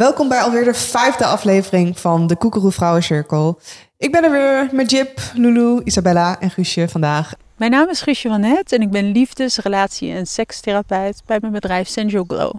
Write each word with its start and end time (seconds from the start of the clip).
Welkom 0.00 0.28
bij 0.28 0.40
alweer 0.40 0.64
de 0.64 0.74
vijfde 0.74 1.24
aflevering 1.24 1.98
van 1.98 2.26
de 2.26 2.36
Koekeroe 2.36 2.72
Vrouwen 2.72 3.02
Circle. 3.02 3.56
Ik 3.98 4.12
ben 4.12 4.24
er 4.24 4.30
weer 4.30 4.68
met 4.72 4.90
Jip, 4.90 5.20
Lulu, 5.34 5.80
Isabella 5.84 6.40
en 6.40 6.50
Guusje 6.50 6.88
vandaag. 6.88 7.32
Mijn 7.56 7.70
naam 7.70 7.88
is 7.88 8.00
Guusje 8.00 8.28
van 8.28 8.42
Het 8.42 8.72
en 8.72 8.82
ik 8.82 8.90
ben 8.90 9.12
liefdes-, 9.12 9.58
relatie- 9.58 10.12
en 10.12 10.26
sekstherapeut 10.26 11.22
bij 11.26 11.38
mijn 11.40 11.52
bedrijf 11.52 11.88
Sensual 11.88 12.24
Glow. 12.26 12.52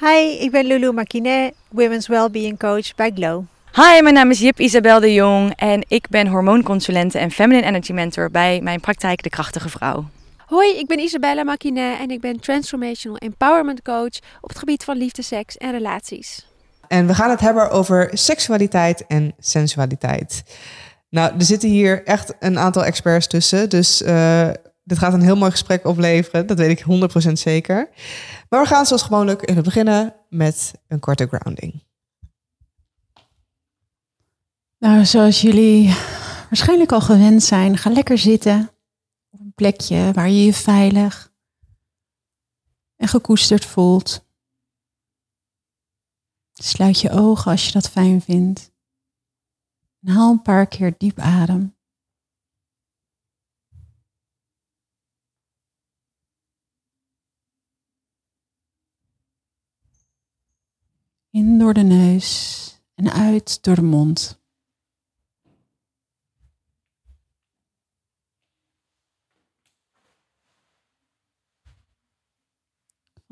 Hi, 0.00 0.38
ik 0.40 0.50
ben 0.50 0.66
Lulu 0.66 0.92
Makine, 0.92 1.52
Women's 1.68 2.06
Wellbeing 2.06 2.58
Coach 2.58 2.94
bij 2.94 3.10
Glow. 3.14 3.42
Hi, 3.72 4.02
mijn 4.02 4.14
naam 4.14 4.30
is 4.30 4.38
Jip 4.38 4.58
Isabel 4.58 5.00
de 5.00 5.12
Jong 5.12 5.52
en 5.56 5.84
ik 5.88 6.08
ben 6.08 6.26
hormoonconsulente 6.26 7.18
en 7.18 7.30
feminine 7.30 7.66
energy 7.66 7.92
mentor 7.92 8.30
bij 8.30 8.60
mijn 8.62 8.80
praktijk 8.80 9.22
De 9.22 9.30
Krachtige 9.30 9.68
Vrouw. 9.68 10.04
Hoi, 10.46 10.78
ik 10.78 10.86
ben 10.86 10.98
Isabella 10.98 11.44
Makine 11.44 11.96
en 11.96 12.10
ik 12.10 12.20
ben 12.20 12.40
Transformational 12.40 13.16
Empowerment 13.16 13.82
Coach 13.82 14.18
op 14.40 14.48
het 14.48 14.58
gebied 14.58 14.84
van 14.84 14.96
liefde, 14.96 15.22
seks 15.22 15.56
en 15.56 15.70
relaties. 15.70 16.52
En 16.88 17.06
we 17.06 17.14
gaan 17.14 17.30
het 17.30 17.40
hebben 17.40 17.70
over 17.70 18.10
seksualiteit 18.12 19.06
en 19.06 19.34
sensualiteit. 19.38 20.42
Nou, 21.10 21.34
er 21.38 21.44
zitten 21.44 21.68
hier 21.68 22.04
echt 22.04 22.34
een 22.38 22.58
aantal 22.58 22.84
experts 22.84 23.26
tussen, 23.26 23.70
dus 23.70 24.02
uh, 24.02 24.50
dit 24.84 24.98
gaat 24.98 25.12
een 25.12 25.22
heel 25.22 25.36
mooi 25.36 25.50
gesprek 25.50 25.86
opleveren, 25.86 26.46
dat 26.46 26.58
weet 26.58 26.80
ik 26.80 26.84
100% 27.28 27.32
zeker. 27.32 27.88
Maar 28.48 28.62
we 28.62 28.68
gaan 28.68 28.86
zoals 28.86 29.02
gewoonlijk 29.02 29.62
beginnen 29.62 30.14
met 30.28 30.72
een 30.88 31.00
korte 31.00 31.26
grounding. 31.26 31.82
Nou, 34.78 35.04
zoals 35.04 35.40
jullie 35.40 35.94
waarschijnlijk 36.48 36.92
al 36.92 37.00
gewend 37.00 37.42
zijn, 37.42 37.78
ga 37.78 37.90
lekker 37.90 38.18
zitten 38.18 38.70
op 39.30 39.40
een 39.40 39.52
plekje 39.54 40.12
waar 40.12 40.28
je 40.28 40.44
je 40.44 40.52
veilig 40.52 41.32
en 42.96 43.08
gekoesterd 43.08 43.64
voelt. 43.64 44.23
Sluit 46.62 47.00
je 47.00 47.10
ogen 47.10 47.50
als 47.50 47.66
je 47.66 47.72
dat 47.72 47.90
fijn 47.90 48.20
vindt. 48.20 48.72
En 50.00 50.12
haal 50.12 50.32
een 50.32 50.42
paar 50.42 50.66
keer 50.66 50.94
diep 50.98 51.18
adem. 51.18 51.76
In 61.30 61.58
door 61.58 61.74
de 61.74 61.82
neus 61.82 62.82
en 62.94 63.12
uit 63.12 63.62
door 63.62 63.74
de 63.74 63.82
mond. 63.82 64.43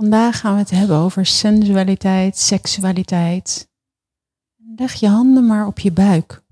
Vandaag 0.03 0.39
gaan 0.39 0.53
we 0.55 0.61
het 0.61 0.70
hebben 0.70 0.97
over 0.97 1.27
sensualiteit, 1.27 2.39
seksualiteit. 2.39 3.70
Leg 4.77 4.94
je 4.94 5.09
handen 5.09 5.47
maar 5.47 5.67
op 5.67 5.78
je 5.78 5.92
buik. 5.92 6.42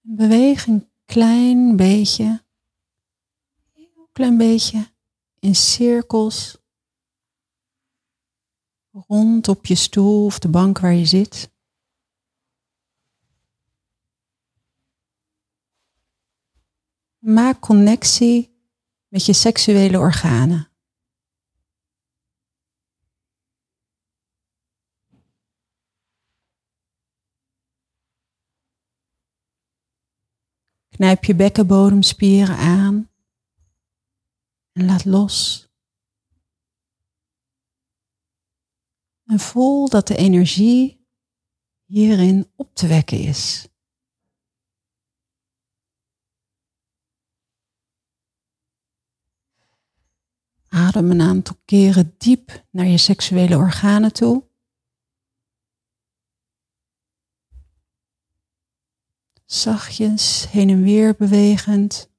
Beweeg 0.00 0.66
een 0.66 0.88
klein 1.04 1.76
beetje, 1.76 2.44
een 3.74 4.08
klein 4.12 4.36
beetje 4.36 4.86
in 5.38 5.54
cirkels 5.54 6.58
rond 8.90 9.48
op 9.48 9.66
je 9.66 9.74
stoel 9.74 10.24
of 10.24 10.38
de 10.38 10.48
bank 10.48 10.78
waar 10.78 10.94
je 10.94 11.06
zit. 11.06 11.53
Maak 17.24 17.60
connectie 17.60 18.54
met 19.08 19.26
je 19.26 19.32
seksuele 19.32 19.98
organen. 19.98 20.68
Knijp 30.88 31.24
je 31.24 31.34
bekkenbodemspieren 31.34 32.56
aan 32.56 33.10
en 34.72 34.84
laat 34.84 35.04
los. 35.04 35.68
En 39.24 39.38
voel 39.38 39.88
dat 39.88 40.06
de 40.06 40.16
energie 40.16 41.06
hierin 41.84 42.50
op 42.56 42.74
te 42.74 42.86
wekken 42.86 43.18
is. 43.18 43.68
Adem 50.74 51.10
een 51.10 51.20
aantal 51.20 51.56
keren 51.64 52.14
diep 52.18 52.66
naar 52.70 52.86
je 52.86 52.98
seksuele 52.98 53.56
organen 53.56 54.12
toe. 54.12 54.48
Zachtjes 59.44 60.50
heen 60.50 60.68
en 60.68 60.82
weer 60.82 61.14
bewegend. 61.14 62.10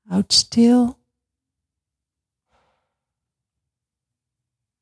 Houd 0.00 0.32
stil. 0.32 0.98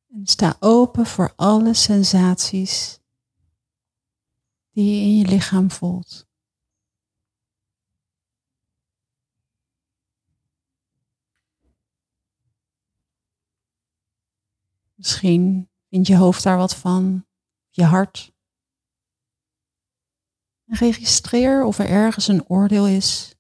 En 0.08 0.26
sta 0.26 0.56
open 0.60 1.06
voor 1.06 1.32
alle 1.36 1.74
sensaties 1.74 3.00
die 4.70 4.94
je 4.94 5.00
in 5.00 5.16
je 5.16 5.26
lichaam 5.26 5.70
voelt. 5.70 6.27
Misschien 14.98 15.70
vindt 15.88 16.06
je 16.06 16.16
hoofd 16.16 16.42
daar 16.42 16.56
wat 16.56 16.76
van, 16.76 17.26
je 17.68 17.84
hart. 17.84 18.32
En 20.64 20.76
registreer 20.76 21.64
of 21.64 21.78
er 21.78 21.88
ergens 21.88 22.28
een 22.28 22.48
oordeel 22.48 22.86
is, 22.86 23.34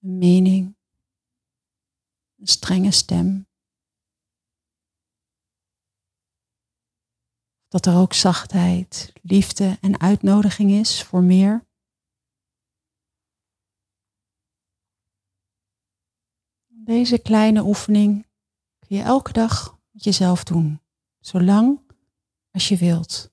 een 0.00 0.18
mening, 0.18 0.76
een 2.36 2.46
strenge 2.46 2.90
stem. 2.90 3.48
Dat 7.68 7.86
er 7.86 7.96
ook 7.96 8.12
zachtheid, 8.12 9.12
liefde 9.22 9.78
en 9.80 10.00
uitnodiging 10.00 10.70
is 10.70 11.02
voor 11.02 11.22
meer. 11.22 11.66
Deze 16.66 17.18
kleine 17.22 17.62
oefening 17.62 18.26
kun 18.78 18.96
je 18.96 19.02
elke 19.02 19.32
dag 19.32 19.79
jezelf 20.04 20.44
doen, 20.44 20.80
zolang 21.20 21.80
als 22.50 22.68
je 22.68 22.76
wilt. 22.76 23.30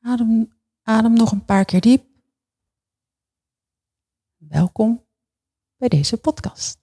Adem, 0.00 0.52
adem 0.82 1.12
nog 1.12 1.32
een 1.32 1.44
paar 1.44 1.64
keer 1.64 1.80
diep. 1.80 2.04
Welkom 4.36 5.04
bij 5.76 5.88
deze 5.88 6.16
podcast. 6.16 6.78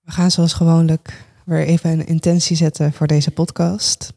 We 0.00 0.10
gaan 0.10 0.30
zoals 0.30 0.52
gewoonlijk 0.52 1.24
weer 1.44 1.66
even 1.66 1.90
een 1.90 2.06
intentie 2.06 2.56
zetten 2.56 2.92
voor 2.92 3.06
deze 3.06 3.30
podcast. 3.30 4.12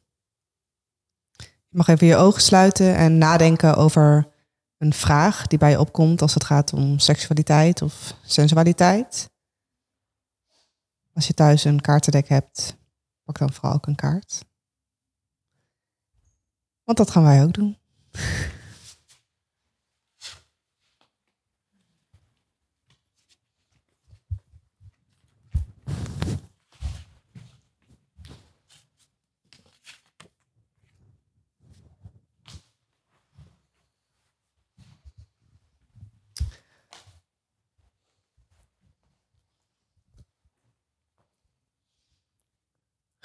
Je 1.38 1.78
mag 1.78 1.88
even 1.88 2.08
je 2.08 2.16
ogen 2.16 2.42
sluiten 2.42 2.96
en 2.96 3.18
nadenken 3.18 3.76
over 3.76 4.36
een 4.78 4.94
vraag 4.94 5.48
die 5.48 5.60
bij 5.60 5.70
je 5.70 5.80
opkomt 5.80 6.22
als 6.22 6.34
het 6.34 6.44
gaat 6.44 6.74
om 6.74 7.00
seksualiteit 7.00 7.82
of 7.82 8.14
sensualiteit. 8.24 9.30
Als 11.14 11.28
je 11.28 11.34
thuis 11.34 11.64
een 11.64 11.82
kaartendek 11.82 12.28
hebt, 12.28 12.78
pak 13.24 13.38
dan 13.38 13.54
vooral 13.54 13.74
ook 13.74 13.88
een 13.88 13.96
kaart. 13.96 14.46
Want 16.84 16.98
dat 16.98 17.12
gaan 17.12 17.24
wij 17.24 17.44
ook 17.44 17.54
doen. 17.54 17.78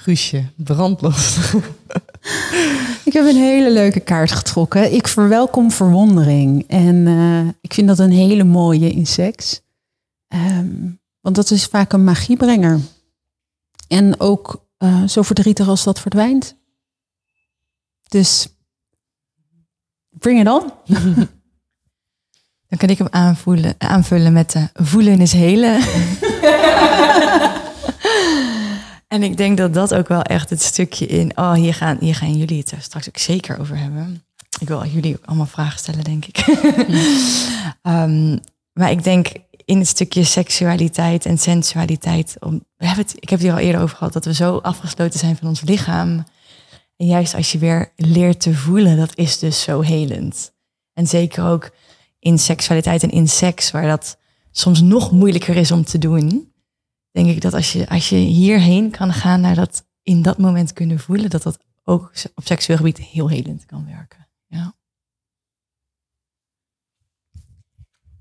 Guusje, 0.02 0.44
brandlos. 0.56 1.38
Ik 3.04 3.12
heb 3.12 3.24
een 3.26 3.36
hele 3.36 3.72
leuke 3.72 4.00
kaart 4.00 4.32
getrokken. 4.32 4.92
Ik 4.92 5.08
verwelkom 5.08 5.70
verwondering. 5.70 6.64
En 6.68 7.06
uh, 7.06 7.48
ik 7.60 7.74
vind 7.74 7.88
dat 7.88 7.98
een 7.98 8.10
hele 8.10 8.44
mooie 8.44 8.90
in 8.90 9.06
seks. 9.06 9.60
Um, 10.28 11.00
want 11.20 11.36
dat 11.36 11.50
is 11.50 11.66
vaak 11.66 11.92
een 11.92 12.04
magiebrenger. 12.04 12.80
En 13.88 14.20
ook 14.20 14.66
uh, 14.78 15.06
zo 15.06 15.22
verdrietig 15.22 15.68
als 15.68 15.84
dat 15.84 16.00
verdwijnt, 16.00 16.56
Dus 18.08 18.48
bring 20.10 20.40
it 20.40 20.48
on. 20.48 20.72
Dan 22.68 22.78
kan 22.78 22.88
ik 22.88 22.98
hem 22.98 23.08
aanvoelen, 23.10 23.74
aanvullen 23.78 24.32
met 24.32 24.52
de 24.52 24.68
voelen 24.72 25.20
is 25.20 25.32
helen. 25.32 25.80
en 29.12 29.22
ik 29.22 29.36
denk 29.36 29.56
dat 29.56 29.74
dat 29.74 29.94
ook 29.94 30.08
wel 30.08 30.22
echt 30.22 30.50
het 30.50 30.62
stukje 30.62 31.06
in... 31.06 31.36
Oh, 31.36 31.52
hier 31.52 31.74
gaan, 31.74 31.96
hier 32.00 32.14
gaan 32.14 32.36
jullie 32.36 32.58
het 32.58 32.70
er 32.70 32.80
straks 32.80 33.08
ook 33.08 33.18
zeker 33.18 33.58
over 33.58 33.76
hebben. 33.76 34.24
Ik 34.60 34.68
wil 34.68 34.86
jullie 34.86 35.14
ook 35.16 35.24
allemaal 35.24 35.46
vragen 35.46 35.78
stellen, 35.78 36.04
denk 36.04 36.26
ik. 36.26 36.38
Ehm, 37.82 38.38
maar 38.72 38.90
ik 38.90 39.04
denk 39.04 39.32
in 39.64 39.78
het 39.78 39.88
stukje 39.88 40.24
seksualiteit 40.24 41.26
en 41.26 41.38
sensualiteit... 41.38 42.36
Om, 42.40 42.64
we 42.76 42.86
hebben 42.86 43.04
het, 43.04 43.14
ik 43.16 43.28
heb 43.28 43.38
het 43.38 43.48
hier 43.48 43.56
al 43.56 43.64
eerder 43.64 43.80
over 43.80 43.96
gehad... 43.96 44.12
dat 44.12 44.24
we 44.24 44.34
zo 44.34 44.56
afgesloten 44.56 45.18
zijn 45.18 45.36
van 45.36 45.48
ons 45.48 45.60
lichaam... 45.60 46.24
En 46.96 47.08
juist 47.08 47.34
als 47.34 47.52
je 47.52 47.58
weer 47.58 47.92
leert 47.96 48.40
te 48.40 48.54
voelen, 48.54 48.96
dat 48.96 49.16
is 49.16 49.38
dus 49.38 49.62
zo 49.62 49.80
helend. 49.80 50.52
En 50.92 51.06
zeker 51.06 51.44
ook 51.44 51.70
in 52.18 52.38
seksualiteit 52.38 53.02
en 53.02 53.10
in 53.10 53.28
seks, 53.28 53.70
waar 53.70 53.86
dat 53.86 54.18
soms 54.50 54.80
nog 54.80 55.12
moeilijker 55.12 55.56
is 55.56 55.70
om 55.70 55.84
te 55.84 55.98
doen. 55.98 56.51
Denk 57.12 57.28
ik 57.28 57.40
dat 57.40 57.54
als 57.54 57.72
je, 57.72 57.88
als 57.88 58.08
je 58.08 58.16
hierheen 58.16 58.90
kan 58.90 59.12
gaan 59.12 59.40
naar 59.40 59.54
dat 59.54 59.84
in 60.02 60.22
dat 60.22 60.38
moment 60.38 60.72
kunnen 60.72 60.98
voelen, 60.98 61.30
dat 61.30 61.42
dat 61.42 61.58
ook 61.84 62.12
op 62.34 62.46
seksueel 62.46 62.76
gebied 62.76 62.98
heel 62.98 63.28
helend 63.28 63.66
kan 63.66 63.86
werken. 63.86 64.28
Ja. 64.46 64.74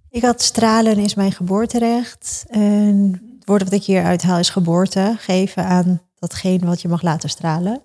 Ik 0.10 0.22
had 0.22 0.42
stralen 0.42 0.98
is 0.98 1.16
mijn 1.16 1.32
geboorterecht. 1.32 2.46
En 2.48 3.12
het 3.38 3.46
woord 3.46 3.64
wat 3.64 3.72
ik 3.72 3.84
hier 3.84 4.04
uithaal 4.04 4.40
is 4.40 4.50
geboorte. 4.50 5.16
Geven 5.20 5.66
aan 5.66 6.02
datgene 6.16 6.66
wat 6.66 6.82
je 6.82 6.88
mag 6.88 7.02
laten 7.02 7.30
stralen. 7.30 7.84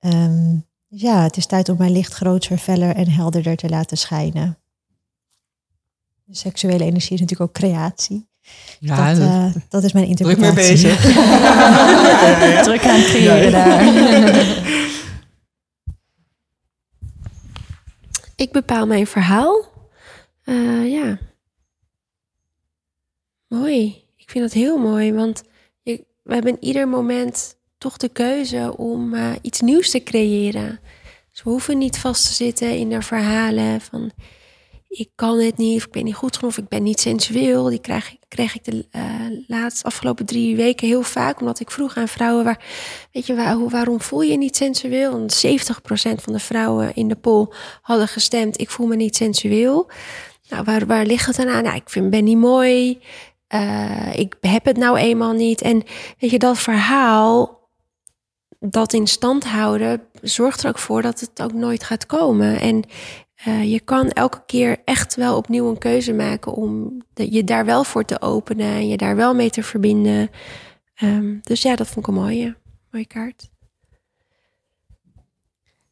Um, 0.00 0.66
ja, 0.86 1.22
het 1.22 1.36
is 1.36 1.46
tijd 1.46 1.68
om 1.68 1.76
mijn 1.78 1.92
licht 1.92 2.12
groter, 2.12 2.58
feller 2.58 2.94
en 2.94 3.10
helderder 3.10 3.56
te 3.56 3.68
laten 3.68 3.98
schijnen. 3.98 4.58
De 6.24 6.34
seksuele 6.34 6.84
energie 6.84 7.14
is 7.14 7.20
natuurlijk 7.20 7.50
ook 7.50 7.56
creatie. 7.56 8.28
Ja, 8.80 9.14
dat, 9.14 9.22
uh, 9.22 9.54
dat 9.68 9.84
is 9.84 9.92
mijn 9.92 10.06
interpretatie. 10.06 10.54
Druk 10.54 10.64
mee 10.64 10.68
bezig. 10.68 11.00
Druk 12.66 12.86
aan 12.86 12.98
het 12.98 13.06
creëren 13.06 13.52
daar. 13.52 13.84
Ik 18.36 18.52
bepaal 18.52 18.86
mijn 18.86 19.06
verhaal. 19.06 19.64
Uh, 20.44 20.90
ja. 20.92 21.18
Mooi. 23.48 24.04
Ik 24.16 24.30
vind 24.30 24.44
dat 24.44 24.52
heel 24.52 24.78
mooi, 24.78 25.12
want 25.12 25.42
je, 25.82 26.04
we 26.22 26.34
hebben 26.34 26.52
in 26.52 26.64
ieder 26.64 26.88
moment 26.88 27.56
toch 27.78 27.96
de 27.96 28.08
keuze 28.08 28.76
om 28.76 29.14
uh, 29.14 29.32
iets 29.40 29.60
nieuws 29.60 29.90
te 29.90 30.02
creëren. 30.02 30.80
Dus 31.30 31.42
we 31.42 31.50
hoeven 31.50 31.78
niet 31.78 31.98
vast 31.98 32.26
te 32.26 32.34
zitten 32.34 32.76
in 32.76 32.88
de 32.88 33.02
verhalen 33.02 33.80
van 33.80 34.12
ik 34.88 35.10
kan 35.14 35.38
het 35.38 35.56
niet, 35.56 35.76
of 35.76 35.84
ik 35.84 35.92
ben 35.92 36.04
niet 36.04 36.14
goed 36.14 36.36
genoeg, 36.36 36.52
of 36.52 36.62
ik 36.62 36.68
ben 36.68 36.82
niet 36.82 37.00
sensueel. 37.00 37.64
Die 37.64 37.80
krijg, 37.80 38.15
kreeg 38.36 38.54
ik 38.54 38.64
de 38.64 38.86
uh, 38.92 39.02
laatste 39.46 39.84
afgelopen 39.84 40.26
drie 40.26 40.56
weken 40.56 40.86
heel 40.86 41.02
vaak, 41.02 41.40
omdat 41.40 41.60
ik 41.60 41.70
vroeg 41.70 41.96
aan 41.96 42.08
vrouwen, 42.08 42.44
waar, 42.44 42.64
weet 43.12 43.26
je, 43.26 43.34
waar, 43.34 43.68
waarom 43.68 44.00
voel 44.00 44.22
je 44.22 44.30
je 44.30 44.38
niet 44.38 44.56
sensueel? 44.56 45.12
Want 45.12 45.46
70% 45.46 45.50
van 46.22 46.32
de 46.32 46.38
vrouwen 46.38 46.94
in 46.94 47.08
de 47.08 47.16
poll 47.16 47.48
hadden 47.82 48.08
gestemd, 48.08 48.60
ik 48.60 48.70
voel 48.70 48.86
me 48.86 48.96
niet 48.96 49.16
sensueel. 49.16 49.90
Nou, 50.48 50.64
waar, 50.64 50.86
waar 50.86 51.06
ligt 51.06 51.26
het 51.26 51.36
dan 51.36 51.48
aan? 51.48 51.62
Nou, 51.62 51.76
ik 51.76 51.90
vind, 51.90 52.10
ben 52.10 52.24
niet 52.24 52.38
mooi, 52.38 53.00
uh, 53.54 54.14
ik 54.14 54.36
heb 54.40 54.64
het 54.64 54.76
nou 54.76 54.96
eenmaal 54.98 55.32
niet. 55.32 55.60
En 55.60 55.82
weet 56.18 56.30
je, 56.30 56.38
dat 56.38 56.58
verhaal, 56.58 57.60
dat 58.58 58.92
in 58.92 59.06
stand 59.06 59.44
houden 59.44 60.02
zorgt 60.22 60.62
er 60.62 60.68
ook 60.68 60.78
voor 60.78 61.02
dat 61.02 61.20
het 61.20 61.42
ook 61.42 61.52
nooit 61.52 61.84
gaat 61.84 62.06
komen. 62.06 62.60
En 62.60 62.84
uh, 63.44 63.72
je 63.72 63.80
kan 63.80 64.10
elke 64.10 64.42
keer 64.46 64.78
echt 64.84 65.14
wel 65.14 65.36
opnieuw 65.36 65.68
een 65.68 65.78
keuze 65.78 66.12
maken 66.12 66.52
om 66.52 67.02
de, 67.12 67.32
je 67.32 67.44
daar 67.44 67.64
wel 67.64 67.84
voor 67.84 68.04
te 68.04 68.20
openen 68.20 68.66
en 68.66 68.88
je 68.88 68.96
daar 68.96 69.16
wel 69.16 69.34
mee 69.34 69.50
te 69.50 69.62
verbinden. 69.62 70.30
Um, 71.02 71.40
dus 71.42 71.62
ja, 71.62 71.76
dat 71.76 71.86
vond 71.86 72.06
ik 72.06 72.06
een 72.06 72.20
mooie, 72.20 72.56
mooie 72.90 73.06
kaart. 73.06 73.50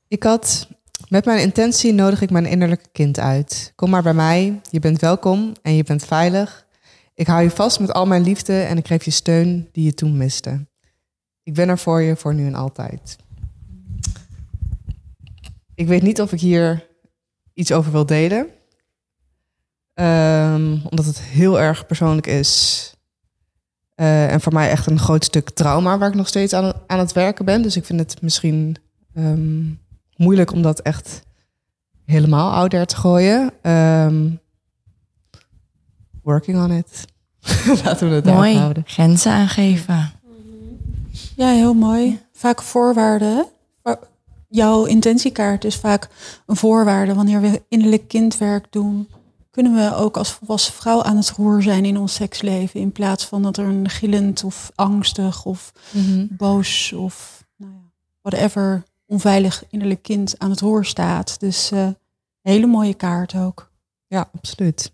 Ik 0.08 0.22
had 0.22 0.68
met 1.08 1.24
mijn 1.24 1.40
intentie 1.40 1.92
nodig 1.92 2.22
ik 2.22 2.30
mijn 2.30 2.46
innerlijke 2.46 2.88
kind 2.92 3.18
uit. 3.18 3.72
Kom 3.74 3.90
maar 3.90 4.02
bij 4.02 4.14
mij, 4.14 4.60
je 4.70 4.80
bent 4.80 5.00
welkom 5.00 5.52
en 5.62 5.74
je 5.74 5.84
bent 5.84 6.04
veilig. 6.04 6.66
Ik 7.14 7.26
hou 7.26 7.42
je 7.42 7.50
vast 7.50 7.80
met 7.80 7.92
al 7.92 8.06
mijn 8.06 8.22
liefde 8.22 8.60
en 8.60 8.76
ik 8.76 8.86
geef 8.86 9.04
je 9.04 9.10
steun 9.10 9.68
die 9.72 9.84
je 9.84 9.94
toen 9.94 10.16
miste. 10.16 10.66
Ik 11.42 11.54
ben 11.54 11.68
er 11.68 11.78
voor 11.78 12.00
je 12.00 12.16
voor 12.16 12.34
nu 12.34 12.46
en 12.46 12.54
altijd. 12.54 13.16
Ik 15.74 15.86
weet 15.86 16.02
niet 16.02 16.20
of 16.20 16.32
ik 16.32 16.40
hier 16.40 16.86
iets 17.54 17.72
over 17.72 17.92
wil 17.92 18.06
delen. 18.06 18.46
Um, 19.94 20.82
omdat 20.90 21.04
het 21.04 21.20
heel 21.20 21.60
erg 21.60 21.86
persoonlijk 21.86 22.26
is. 22.26 22.92
Uh, 23.96 24.32
en 24.32 24.40
voor 24.40 24.52
mij 24.52 24.70
echt 24.70 24.86
een 24.86 24.98
groot 24.98 25.24
stuk 25.24 25.50
trauma 25.50 25.98
waar 25.98 26.08
ik 26.08 26.14
nog 26.14 26.28
steeds 26.28 26.52
aan, 26.52 26.72
aan 26.86 26.98
het 26.98 27.12
werken 27.12 27.44
ben. 27.44 27.62
Dus 27.62 27.76
ik 27.76 27.84
vind 27.84 28.00
het 28.00 28.22
misschien 28.22 28.76
um, 29.16 29.80
moeilijk 30.16 30.52
om 30.52 30.62
dat 30.62 30.80
echt 30.80 31.22
helemaal 32.04 32.52
out 32.52 32.70
there 32.70 32.86
te 32.86 32.96
gooien. 32.96 33.52
Um, 33.70 34.40
working 36.22 36.58
on 36.58 36.70
it. 36.70 37.04
Laten 37.84 38.08
we 38.08 38.14
het 38.14 38.24
Mooi. 38.24 38.56
houden. 38.56 38.82
Grenzen 38.86 39.32
aangeven. 39.32 40.12
Ja, 41.36 41.48
heel 41.48 41.74
mooi. 41.74 42.20
Vaak 42.32 42.62
voorwaarden. 42.62 43.46
Jouw 44.54 44.84
intentiekaart 44.84 45.64
is 45.64 45.76
vaak 45.76 46.08
een 46.46 46.56
voorwaarde. 46.56 47.14
Wanneer 47.14 47.40
we 47.40 47.62
innerlijk 47.68 48.08
kindwerk 48.08 48.66
doen, 48.72 49.08
kunnen 49.50 49.74
we 49.74 49.94
ook 49.96 50.16
als 50.16 50.32
volwassen 50.32 50.74
vrouw 50.74 51.02
aan 51.02 51.16
het 51.16 51.30
roer 51.30 51.62
zijn 51.62 51.84
in 51.84 51.96
ons 51.96 52.14
seksleven. 52.14 52.80
In 52.80 52.92
plaats 52.92 53.24
van 53.24 53.42
dat 53.42 53.56
er 53.56 53.64
een 53.64 53.88
gillend 53.88 54.44
of 54.44 54.70
angstig 54.74 55.44
of 55.44 55.72
Mhm. 55.90 56.26
boos 56.30 56.92
of 56.92 57.44
nou 57.56 57.72
ja, 57.72 57.78
whatever 58.22 58.82
onveilig 59.06 59.64
innerlijk 59.70 60.02
kind 60.02 60.34
aan 60.38 60.50
het 60.50 60.60
roer 60.60 60.84
staat. 60.84 61.40
Dus 61.40 61.70
eh, 61.70 61.80
een 61.82 61.96
hele 62.42 62.66
mooie 62.66 62.94
kaart 62.94 63.34
ook. 63.36 63.70
Ja, 64.06 64.28
absoluut. 64.36 64.92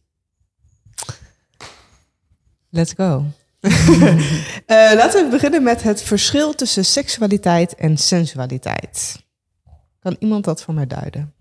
Let's 2.70 2.92
go. 2.96 3.24
Eh, 4.66 4.92
laten 4.94 5.24
we 5.24 5.28
beginnen 5.30 5.62
met 5.62 5.82
het 5.82 6.02
verschil 6.02 6.54
tussen 6.54 6.84
seksualiteit 6.84 7.74
en 7.74 7.96
sensualiteit. 7.98 9.22
Kan 10.00 10.16
iemand 10.18 10.44
dat 10.44 10.62
voor 10.62 10.74
mij 10.74 10.86
duiden? 10.86 11.32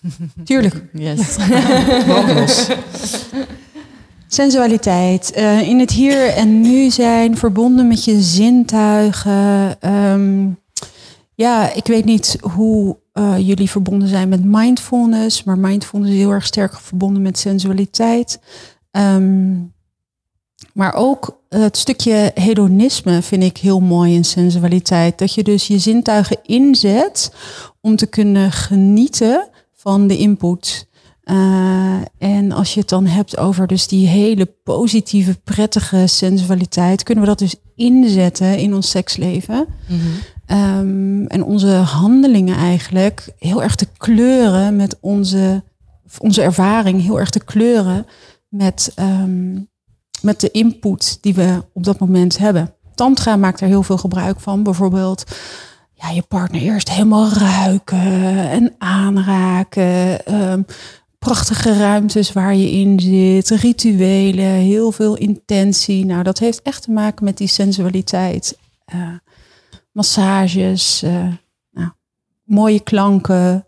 Tuurlijk. 0.44 0.84
Yes. 0.92 1.36
Sensualiteit. 4.26 5.32
eh, 5.32 5.68
in 5.68 5.78
het 5.78 5.90
hier 5.90 6.28
en 6.28 6.60
nu 6.60 6.90
zijn, 6.90 7.36
verbonden 7.36 7.88
met 7.88 8.04
je 8.04 8.20
zintuigen. 8.20 9.80
Ehm, 9.80 10.48
ja, 11.34 11.72
ik 11.72 11.86
weet 11.86 12.04
niet 12.04 12.38
hoe 12.40 12.98
eh, 13.12 13.38
jullie 13.38 13.70
verbonden 13.70 14.08
zijn 14.08 14.28
met 14.28 14.44
mindfulness, 14.44 15.44
maar 15.44 15.58
mindfulness 15.58 16.12
is 16.12 16.18
heel 16.18 16.30
erg 16.30 16.46
sterk 16.46 16.80
verbonden 16.80 17.22
met 17.22 17.38
sensualiteit. 17.38 18.40
Ehm, 18.90 19.56
maar 20.72 20.94
ook 20.94 21.37
het 21.48 21.76
stukje 21.76 22.30
hedonisme 22.34 23.22
vind 23.22 23.42
ik 23.42 23.56
heel 23.56 23.80
mooi 23.80 24.14
in 24.14 24.24
sensualiteit. 24.24 25.18
Dat 25.18 25.34
je 25.34 25.42
dus 25.42 25.66
je 25.66 25.78
zintuigen 25.78 26.38
inzet 26.42 27.32
om 27.80 27.96
te 27.96 28.06
kunnen 28.06 28.52
genieten 28.52 29.48
van 29.74 30.06
de 30.06 30.16
input. 30.16 30.86
Uh, 31.24 31.96
en 32.18 32.52
als 32.52 32.74
je 32.74 32.80
het 32.80 32.88
dan 32.88 33.06
hebt 33.06 33.38
over 33.38 33.66
dus 33.66 33.86
die 33.86 34.06
hele 34.06 34.46
positieve, 34.64 35.38
prettige 35.44 36.06
sensualiteit, 36.06 37.02
kunnen 37.02 37.24
we 37.24 37.30
dat 37.30 37.38
dus 37.38 37.54
inzetten 37.74 38.58
in 38.58 38.74
ons 38.74 38.90
seksleven. 38.90 39.66
Um, 40.50 41.26
en 41.26 41.44
onze 41.44 41.70
handelingen 41.70 42.56
eigenlijk 42.56 43.28
heel 43.38 43.62
erg 43.62 43.74
te 43.74 43.86
kleuren 43.96 44.76
met 44.76 44.96
onze, 45.00 45.62
onze 46.18 46.42
ervaring, 46.42 47.02
heel 47.02 47.18
erg 47.18 47.30
te 47.30 47.44
kleuren 47.44 48.06
met, 48.48 48.92
um, 48.98 49.68
met 50.22 50.40
de 50.40 50.50
input 50.50 51.18
die 51.20 51.34
we 51.34 51.64
op 51.72 51.84
dat 51.84 51.98
moment 51.98 52.38
hebben. 52.38 52.74
Tantra 52.94 53.36
maakt 53.36 53.60
er 53.60 53.66
heel 53.66 53.82
veel 53.82 53.98
gebruik 53.98 54.40
van. 54.40 54.62
Bijvoorbeeld 54.62 55.24
ja, 55.94 56.08
je 56.08 56.22
partner 56.22 56.60
eerst 56.60 56.90
helemaal 56.90 57.32
ruiken 57.32 58.50
en 58.50 58.74
aanraken. 58.78 60.34
Um, 60.34 60.64
prachtige 61.18 61.78
ruimtes 61.78 62.32
waar 62.32 62.54
je 62.54 62.70
in 62.70 63.00
zit, 63.00 63.60
rituelen, 63.60 64.44
heel 64.44 64.92
veel 64.92 65.16
intentie. 65.16 66.04
Nou, 66.04 66.22
dat 66.22 66.38
heeft 66.38 66.62
echt 66.62 66.82
te 66.82 66.90
maken 66.90 67.24
met 67.24 67.36
die 67.36 67.48
sensualiteit. 67.48 68.58
Uh, 68.94 69.14
massages, 69.92 71.02
uh, 71.02 71.32
nou, 71.70 71.90
mooie 72.44 72.80
klanken. 72.80 73.66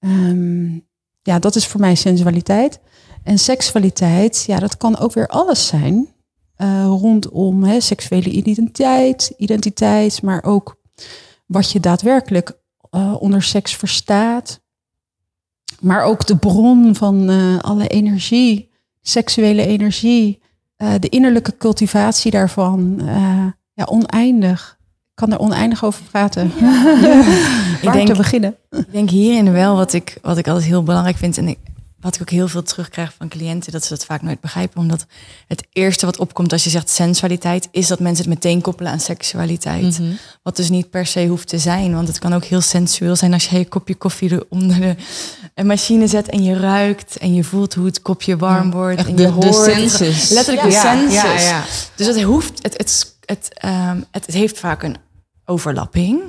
Um, 0.00 0.86
ja, 1.22 1.38
dat 1.38 1.56
is 1.56 1.66
voor 1.66 1.80
mij 1.80 1.94
sensualiteit. 1.94 2.80
En 3.24 3.38
seksualiteit, 3.38 4.44
ja, 4.46 4.58
dat 4.58 4.76
kan 4.76 4.98
ook 4.98 5.12
weer 5.12 5.26
alles 5.28 5.66
zijn. 5.66 6.06
Uh, 6.58 6.84
rondom 6.84 7.64
hè, 7.64 7.80
seksuele 7.80 8.30
identiteit, 8.30 9.32
identiteit, 9.36 10.22
maar 10.22 10.44
ook 10.44 10.76
wat 11.46 11.70
je 11.70 11.80
daadwerkelijk 11.80 12.52
eh, 12.90 13.14
onder 13.18 13.42
seks 13.42 13.74
verstaat. 13.76 14.60
Maar 15.80 16.04
ook 16.04 16.26
de 16.26 16.36
bron 16.36 16.94
van 16.94 17.30
eh, 17.30 17.58
alle 17.58 17.86
energie, 17.86 18.70
seksuele 19.02 19.66
energie, 19.66 20.40
eh, 20.76 20.92
de 21.00 21.08
innerlijke 21.08 21.56
cultivatie 21.56 22.30
daarvan. 22.30 23.00
eh, 23.06 23.46
ja, 23.74 23.84
oneindig. 23.84 24.78
Ik 25.10 25.14
kan 25.14 25.32
er 25.32 25.38
oneindig 25.38 25.84
over 25.84 26.02
praten. 26.10 26.46
Ik 26.56 27.82
Waar 27.82 27.92
denk, 27.92 28.08
te 28.08 28.14
beginnen? 28.16 28.56
ik 28.70 28.92
denk 28.92 29.10
hierin 29.10 29.52
wel 29.52 29.76
wat 29.76 29.92
ik, 29.92 30.18
wat 30.22 30.38
ik 30.38 30.48
altijd 30.48 30.66
heel 30.66 30.82
belangrijk 30.82 31.16
vind. 31.16 31.38
En 31.38 31.48
ik, 31.48 31.58
wat 32.02 32.14
ik 32.14 32.20
ook 32.20 32.30
heel 32.30 32.48
veel 32.48 32.62
terugkrijg 32.62 33.12
van 33.18 33.28
cliënten, 33.28 33.72
dat 33.72 33.82
ze 33.84 33.88
dat 33.88 34.04
vaak 34.04 34.22
nooit 34.22 34.40
begrijpen. 34.40 34.80
Omdat 34.80 35.06
het 35.46 35.66
eerste 35.72 36.06
wat 36.06 36.18
opkomt 36.18 36.52
als 36.52 36.64
je 36.64 36.70
zegt 36.70 36.90
sensualiteit, 36.90 37.68
is 37.70 37.86
dat 37.86 38.00
mensen 38.00 38.24
het 38.24 38.34
meteen 38.34 38.60
koppelen 38.60 38.92
aan 38.92 39.00
seksualiteit. 39.00 40.00
Wat 40.42 40.56
dus 40.56 40.68
niet 40.68 40.90
per 40.90 41.06
se 41.06 41.26
hoeft 41.26 41.48
te 41.48 41.58
zijn. 41.58 41.94
Want 41.94 42.08
het 42.08 42.18
kan 42.18 42.34
ook 42.34 42.44
heel 42.44 42.60
sensueel 42.60 43.16
zijn 43.16 43.32
als 43.32 43.48
je 43.48 43.58
je 43.58 43.68
kopje 43.68 43.94
koffie 43.94 44.30
er 44.30 44.44
onder 44.48 44.96
de 45.54 45.64
machine 45.64 46.06
zet 46.06 46.28
en 46.28 46.42
je 46.42 46.56
ruikt 46.58 47.16
en 47.16 47.34
je 47.34 47.44
voelt 47.44 47.74
hoe 47.74 47.86
het 47.86 48.02
kopje 48.02 48.36
warm 48.36 48.70
wordt. 48.70 48.98
En 49.06 49.16
de- 49.16 49.22
je 49.22 49.28
de 49.28 49.32
hoort 49.32 49.54
senses. 49.74 50.28
Letterlijk 50.30 50.66
de 50.66 50.72
Ja, 50.72 50.80
senses. 50.80 51.42
ja. 51.44 51.64
Dus 51.96 52.06
het 52.06 52.22
hoeft, 52.22 52.62
het, 52.62 52.76
het, 52.78 53.14
het, 53.24 53.48
ehm, 53.58 54.00
het, 54.10 54.26
het 54.26 54.34
heeft 54.34 54.58
vaak 54.58 54.82
een 54.82 54.96
overlapping. 55.44 56.20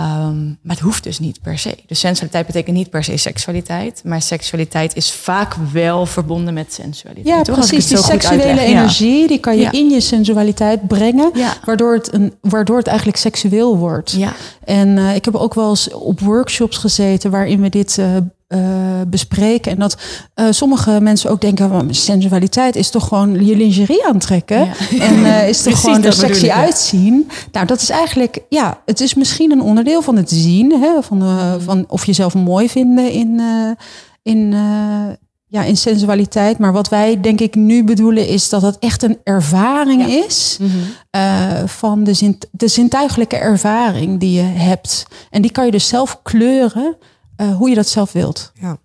Ehm, 0.00 0.44
maar 0.46 0.76
het 0.76 0.78
hoeft 0.78 1.04
dus 1.04 1.18
niet 1.18 1.40
per 1.42 1.58
se. 1.58 1.76
Dus 1.86 2.00
sensualiteit 2.00 2.46
betekent 2.46 2.76
niet 2.76 2.90
per 2.90 3.04
se 3.04 3.16
seksualiteit. 3.16 4.02
Maar 4.04 4.22
seksualiteit 4.22 4.96
is 4.96 5.12
vaak 5.12 5.54
wel 5.72 6.06
verbonden 6.06 6.54
met 6.54 6.72
sensualiteit. 6.72 7.36
Ja, 7.36 7.42
toch? 7.42 7.54
Precies. 7.56 7.86
Die 7.86 7.96
seksuele 7.98 8.42
uitleg. 8.42 8.68
Ja. 8.68 8.70
energie, 8.78 9.26
die 9.28 9.38
kan 9.38 9.56
je 9.56 9.62
Ja. 9.62 9.72
in 9.72 9.90
je 9.90 10.00
sensualiteit 10.00 10.86
brengen. 10.86 11.30
Ja. 11.34 11.52
Waardoor, 11.64 11.94
het 11.94 12.12
een, 12.12 12.34
waardoor 12.40 12.76
het 12.76 12.86
eigenlijk 12.86 13.18
seksueel 13.18 13.76
wordt. 13.76 14.10
Ja. 14.10 14.32
En 14.64 14.98
eh, 14.98 15.14
ik 15.14 15.24
heb 15.24 15.34
ook 15.34 15.54
wel 15.54 15.68
eens 15.68 15.92
op 15.92 16.20
workshops 16.20 16.76
gezeten 16.76 17.30
waarin 17.30 17.60
we 17.60 17.68
dit 17.68 17.98
eh, 17.98 18.16
eh, 18.50 19.00
bespreken. 19.06 19.72
En 19.72 19.78
dat 19.78 19.96
eh, 20.34 20.46
sommige 20.50 21.00
mensen 21.00 21.30
ook 21.30 21.40
denken, 21.40 21.70
"Wel, 21.70 21.84
sensualiteit 21.90 22.76
is 22.76 22.90
toch 22.90 23.08
gewoon 23.08 23.44
je 23.44 23.56
lingerie 23.56 24.06
aantrekken. 24.06 24.58
Ja. 24.58 24.74
En 25.08 25.24
eh, 25.24 25.48
is 25.48 25.62
toch 25.62 25.80
gewoon 25.80 26.04
er 26.04 26.12
sexy 26.12 26.40
ik, 26.40 26.46
ja. 26.46 26.54
uitzien. 26.54 27.30
Nou, 27.52 27.66
dat 27.66 27.80
is 27.80 27.90
eigenlijk, 27.90 28.38
ja, 28.48 28.80
het 28.86 29.00
is 29.00 29.14
misschien 29.14 29.50
een 29.50 29.62
onderdeel 29.62 30.02
van 30.02 30.16
het 30.16 30.30
zien. 30.30 30.80
Hè, 30.80 31.02
van, 31.02 31.22
van 31.60 31.84
of 31.88 32.06
jezelf 32.06 32.34
mooi 32.34 32.68
vinden 32.68 33.10
in, 33.10 33.40
in, 34.22 34.54
ja, 35.46 35.62
in 35.62 35.76
sensualiteit. 35.76 36.58
Maar 36.58 36.72
wat 36.72 36.88
wij 36.88 37.20
denk 37.20 37.40
ik 37.40 37.54
nu 37.54 37.84
bedoelen 37.84 38.28
is 38.28 38.48
dat 38.48 38.62
het 38.62 38.78
echt 38.78 39.02
een 39.02 39.18
ervaring 39.24 40.06
is. 40.06 40.58
eh, 41.10 41.66
van 41.66 42.04
de, 42.04 42.14
zin, 42.14 42.38
de 42.50 42.68
zintuigelijke 42.68 43.36
ervaring 43.36 44.20
die 44.20 44.32
je 44.32 44.42
hebt. 44.42 45.06
En 45.30 45.42
die 45.42 45.50
kan 45.50 45.64
je 45.64 45.70
dus 45.70 45.88
zelf 45.88 46.20
kleuren 46.22 46.96
eh, 47.40 47.56
hoe 47.56 47.68
je 47.68 47.74
dat 47.74 47.88
zelf 47.88 48.12
wilt. 48.12 48.52
Ja. 48.60 48.78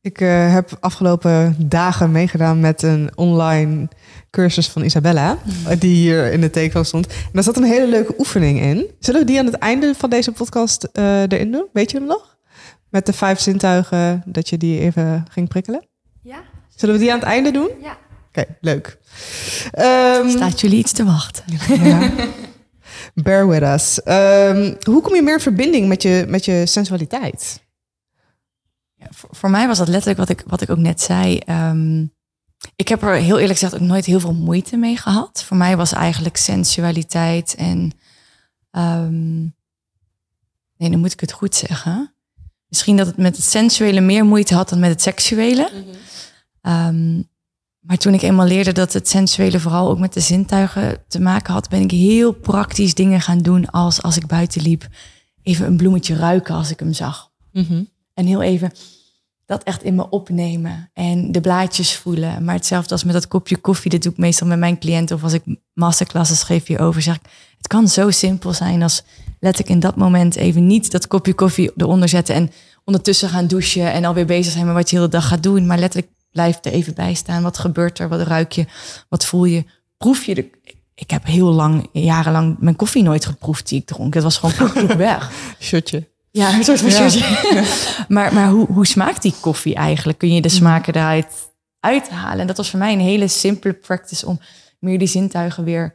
Ik 0.00 0.20
eh, 0.20 0.52
heb 0.52 0.76
afgelopen 0.80 1.56
dagen 1.58 2.10
meegedaan 2.12 2.60
met 2.60 2.82
een 2.82 3.10
online 3.14 3.88
cursus 4.30 4.68
van 4.68 4.82
Isabella, 4.84 5.38
Mhm. 5.44 5.78
die 5.78 5.94
hier 5.94 6.32
in 6.32 6.40
de 6.40 6.50
teken 6.50 6.86
stond. 6.86 7.06
En 7.06 7.14
daar 7.32 7.42
zat 7.42 7.56
een 7.56 7.64
hele 7.64 7.86
leuke 7.88 8.14
oefening 8.18 8.60
in. 8.60 8.86
Zullen 8.98 9.20
we 9.20 9.26
die 9.26 9.38
aan 9.38 9.46
het 9.46 9.54
einde 9.54 9.94
van 9.96 10.10
deze 10.10 10.32
podcast 10.32 10.84
eh, 10.92 11.20
erin 11.22 11.50
doen? 11.52 11.66
Weet 11.72 11.90
je 11.90 11.96
hem 11.98 12.06
nog? 12.06 12.36
Met 12.90 13.06
de 13.06 13.12
vijf 13.12 13.40
zintuigen, 13.40 14.22
dat 14.26 14.48
je 14.48 14.56
die 14.56 14.80
even 14.80 15.24
ging 15.30 15.48
prikkelen. 15.48 15.86
Ja? 16.22 16.36
Zullen 16.76 16.94
we 16.94 17.00
die 17.00 17.12
aan 17.12 17.18
het 17.18 17.28
einde 17.28 17.50
doen? 17.50 17.68
Ja. 17.82 17.96
Oké, 18.28 18.44
leuk. 18.60 18.98
Ehm, 19.70 20.28
Staat 20.28 20.60
jullie 20.60 20.78
iets 20.78 20.92
te 20.92 21.04
wachten? 21.04 21.44
ja. 21.82 22.10
Bear 23.14 23.48
with 23.48 23.62
us. 23.62 24.02
Ehm, 24.02 24.74
hoe 24.82 25.00
kom 25.02 25.14
je 25.14 25.22
meer 25.22 25.34
in 25.34 25.40
verbinding 25.40 25.88
met 25.88 26.02
je, 26.02 26.24
met 26.28 26.44
je 26.44 26.62
sensualiteit? 26.66 27.62
Ja, 29.04 29.08
voor, 29.10 29.28
voor 29.32 29.50
mij 29.50 29.66
was 29.66 29.78
dat 29.78 29.88
letterlijk 29.88 30.18
wat 30.18 30.28
ik, 30.28 30.42
wat 30.46 30.60
ik 30.60 30.70
ook 30.70 30.78
net 30.78 31.00
zei. 31.00 31.38
Ehm, 31.38 32.02
ik 32.76 32.88
heb 32.88 33.02
er 33.02 33.14
heel 33.14 33.38
eerlijk 33.38 33.58
gezegd 33.58 33.74
ook 33.74 33.88
nooit 33.88 34.04
heel 34.04 34.20
veel 34.20 34.34
moeite 34.34 34.76
mee 34.76 34.96
gehad. 34.96 35.42
Voor 35.44 35.56
mij 35.56 35.76
was 35.76 35.92
eigenlijk 35.92 36.36
sensualiteit 36.36 37.54
en... 37.54 37.92
ehm, 38.70 39.40
nee, 40.76 40.90
dan 40.90 40.98
moet 40.98 41.12
ik 41.12 41.20
het 41.20 41.32
goed 41.32 41.54
zeggen. 41.54 42.14
Misschien 42.68 42.96
dat 42.96 43.06
het 43.06 43.16
met 43.16 43.36
het 43.36 43.44
sensuele 43.44 44.00
meer 44.00 44.24
moeite 44.24 44.54
had 44.54 44.68
dan 44.68 44.78
met 44.78 44.90
het 44.90 45.02
seksuele. 45.02 45.70
Ehm, 46.60 47.22
maar 47.80 47.96
toen 47.96 48.14
ik 48.14 48.22
eenmaal 48.22 48.46
leerde 48.46 48.72
dat 48.72 48.92
het 48.92 49.08
sensuele 49.08 49.60
vooral 49.60 49.88
ook 49.90 49.98
met 49.98 50.12
de 50.12 50.20
zintuigen 50.20 51.04
te 51.08 51.20
maken 51.20 51.52
had, 51.52 51.68
ben 51.68 51.80
ik 51.80 51.90
heel 51.90 52.32
praktisch 52.32 52.94
dingen 52.94 53.20
gaan 53.20 53.38
doen 53.38 53.70
als 53.70 54.02
als 54.02 54.16
ik 54.16 54.26
buiten 54.26 54.62
liep, 54.62 54.88
even 55.42 55.66
een 55.66 55.76
bloemetje 55.76 56.16
ruiken 56.16 56.54
als 56.54 56.70
ik 56.70 56.78
hem 56.78 56.92
zag. 56.92 57.30
En 58.14 58.26
heel 58.26 58.42
even 58.42 58.72
dat 59.46 59.62
echt 59.62 59.82
in 59.82 59.94
me 59.94 60.08
opnemen 60.10 60.90
en 60.92 61.32
de 61.32 61.40
blaadjes 61.40 61.96
voelen. 61.96 62.44
Maar 62.44 62.54
hetzelfde 62.54 62.92
als 62.92 63.04
met 63.04 63.12
dat 63.12 63.28
kopje 63.28 63.56
koffie, 63.56 63.90
dat 63.90 64.02
doe 64.02 64.12
ik 64.12 64.18
meestal 64.18 64.46
met 64.46 64.58
mijn 64.58 64.78
cliënten. 64.78 65.16
Of 65.16 65.22
als 65.22 65.32
ik 65.32 65.42
masterclasses 65.74 66.42
geef 66.42 66.66
hierover, 66.66 67.02
zeg 67.02 67.14
ik, 67.14 67.22
het 67.56 67.66
kan 67.66 67.88
zo 67.88 68.10
simpel 68.10 68.52
zijn 68.52 68.82
als 68.82 69.02
letterlijk 69.40 69.74
in 69.74 69.80
dat 69.80 69.96
moment 69.96 70.36
even 70.36 70.66
niet 70.66 70.90
dat 70.90 71.06
kopje 71.06 71.34
koffie 71.34 71.72
eronder 71.76 72.08
zetten 72.08 72.34
en 72.34 72.50
ondertussen 72.84 73.28
gaan 73.28 73.46
douchen 73.46 73.92
en 73.92 74.04
alweer 74.04 74.26
bezig 74.26 74.52
zijn 74.52 74.66
met 74.66 74.74
wat 74.74 74.90
je 74.90 74.96
de 74.96 75.00
hele 75.00 75.12
dag 75.12 75.28
gaat 75.28 75.42
doen. 75.42 75.66
Maar 75.66 75.78
letterlijk 75.78 76.12
blijf 76.30 76.58
er 76.62 76.72
even 76.72 76.94
bij 76.94 77.14
staan. 77.14 77.42
Wat 77.42 77.58
gebeurt 77.58 77.98
er? 77.98 78.08
Wat 78.08 78.26
ruik 78.26 78.52
je? 78.52 78.66
Wat 79.08 79.24
voel 79.24 79.44
je? 79.44 79.64
Proef 79.96 80.24
je 80.24 80.34
de... 80.34 80.50
Ik 80.94 81.10
heb 81.10 81.24
heel 81.24 81.52
lang, 81.52 81.88
jarenlang 81.92 82.56
mijn 82.58 82.76
koffie 82.76 83.02
nooit 83.02 83.24
geproefd 83.24 83.68
die 83.68 83.80
ik 83.80 83.86
dronk. 83.86 84.14
Het 84.14 84.22
was 84.22 84.36
gewoon 84.36 84.96
weg. 84.96 85.30
Shotje. 85.60 86.12
Ja, 86.36 86.54
een 86.54 86.64
soort 86.64 86.80
van 86.80 86.90
Ja. 86.90 87.64
maar 88.08 88.34
maar 88.34 88.48
hoe, 88.48 88.66
hoe 88.66 88.86
smaakt 88.86 89.22
die 89.22 89.34
koffie 89.40 89.74
eigenlijk? 89.74 90.18
Kun 90.18 90.34
je 90.34 90.40
de 90.40 90.48
smaken 90.48 90.94
eruit 90.94 91.26
uithalen? 91.80 92.40
En 92.40 92.46
dat 92.46 92.56
was 92.56 92.70
voor 92.70 92.78
mij 92.78 92.92
een 92.92 93.00
hele 93.00 93.28
simpele 93.28 93.74
practice 93.74 94.26
om 94.26 94.40
meer 94.78 94.98
die 94.98 95.08
zintuigen 95.08 95.64
weer 95.64 95.94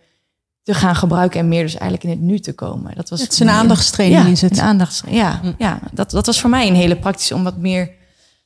te 0.63 0.73
gaan 0.73 0.95
gebruiken 0.95 1.39
en 1.39 1.47
meer 1.47 1.61
dus 1.61 1.73
eigenlijk 1.73 2.03
in 2.03 2.09
het 2.09 2.19
nu 2.19 2.39
te 2.39 2.53
komen. 2.53 2.95
Dat 2.95 3.09
was 3.09 3.21
Het 3.21 3.31
is 3.31 3.39
een 3.39 3.49
aandachtstraining, 3.49 4.25
ja, 4.25 4.31
is 4.31 4.41
het. 4.41 4.57
Een 4.57 4.63
aandachtstraining. 4.63 5.25
Ja, 5.27 5.55
ja 5.57 5.79
dat, 5.91 6.11
dat 6.11 6.25
was 6.25 6.39
voor 6.41 6.49
mij 6.49 6.67
een 6.67 6.75
hele 6.75 6.97
praktische 6.97 7.35
om 7.35 7.43
wat 7.43 7.57
meer 7.57 7.91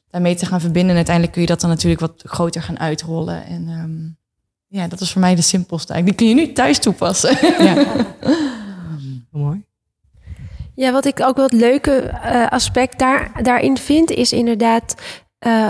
daarmee 0.10 0.36
te 0.36 0.46
gaan 0.46 0.62
verbinden. 0.62 0.90
En 0.90 0.96
uiteindelijk 0.96 1.34
kun 1.34 1.44
je 1.44 1.48
dat 1.48 1.62
dan 1.62 1.70
natuurlijk 1.70 2.02
wat 2.02 2.24
groter 2.26 2.62
gaan 2.62 2.80
uitrollen. 2.80 3.46
En 3.46 3.68
ehm, 3.68 4.80
ja, 4.80 4.88
dat 4.88 5.00
was 5.00 5.12
voor 5.12 5.22
mij 5.22 5.36
de 5.36 5.42
simpelste. 5.42 5.94
eigenlijk. 5.94 6.20
Die 6.20 6.28
kun 6.28 6.38
je 6.38 6.48
nu 6.48 6.54
thuis 6.54 6.80
toepassen. 6.80 7.38
Mooi. 9.32 9.66
Ja, 10.76 10.92
wat 10.92 11.06
ik 11.06 11.20
ook 11.22 11.36
wel 11.36 11.46
het 11.46 11.54
leuke 11.54 11.96
eh, 11.96 12.48
aspect 12.50 13.00
daar, 13.00 13.44
daarin 13.44 13.78
vind, 13.78 14.12
is 14.12 14.32
inderdaad 14.32 14.96
eh, 15.40 15.68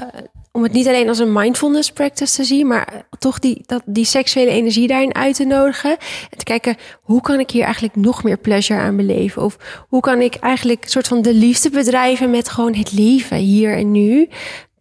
om 0.56 0.64
het 0.64 0.72
niet 0.72 0.88
alleen 0.88 1.08
als 1.08 1.20
een 1.20 1.34
mindfulness 1.34 1.92
practice 1.92 2.36
te 2.36 2.44
zien, 2.44 2.68
maar 2.68 3.06
toch 3.20 3.40
die, 3.40 3.64
dat, 3.66 3.82
die 3.86 4.06
seksuele 4.06 4.52
energie 4.52 4.88
daarin 4.88 5.16
uit 5.16 5.36
te 5.36 5.46
nodigen. 5.46 5.92
En 6.30 6.38
te 6.38 6.44
kijken, 6.44 6.78
hoe 7.02 7.22
kan 7.22 7.40
ik 7.40 7.52
hier 7.52 7.64
eigenlijk 7.64 7.96
nog 7.96 8.24
meer 8.24 8.38
pleasure 8.38 8.80
aan 8.80 8.96
beleven? 8.96 9.42
Of 9.42 9.86
hoe 9.90 10.02
kan 10.02 10.22
ik 10.22 10.36
eigenlijk 10.36 10.84
een 10.84 10.90
soort 10.90 11.08
van 11.08 11.22
de 11.22 11.34
liefde 11.34 11.70
bedrijven 11.70 12.30
met 12.30 12.50
gewoon 12.50 12.76
het 12.76 12.92
leven 12.92 13.38
hier 13.38 13.78
en 13.78 13.92
nu? 13.92 14.30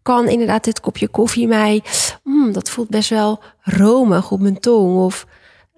Kan 0.02 0.28
inderdaad 0.28 0.64
dit 0.64 0.80
kopje 0.80 1.08
koffie 1.08 1.46
mij, 1.46 1.82
mm, 2.24 2.52
dat 2.52 2.70
voelt 2.70 2.88
best 2.88 3.10
wel 3.10 3.40
romig 3.60 4.30
op 4.30 4.40
mijn 4.40 4.60
tong. 4.60 4.98
Of 4.98 5.26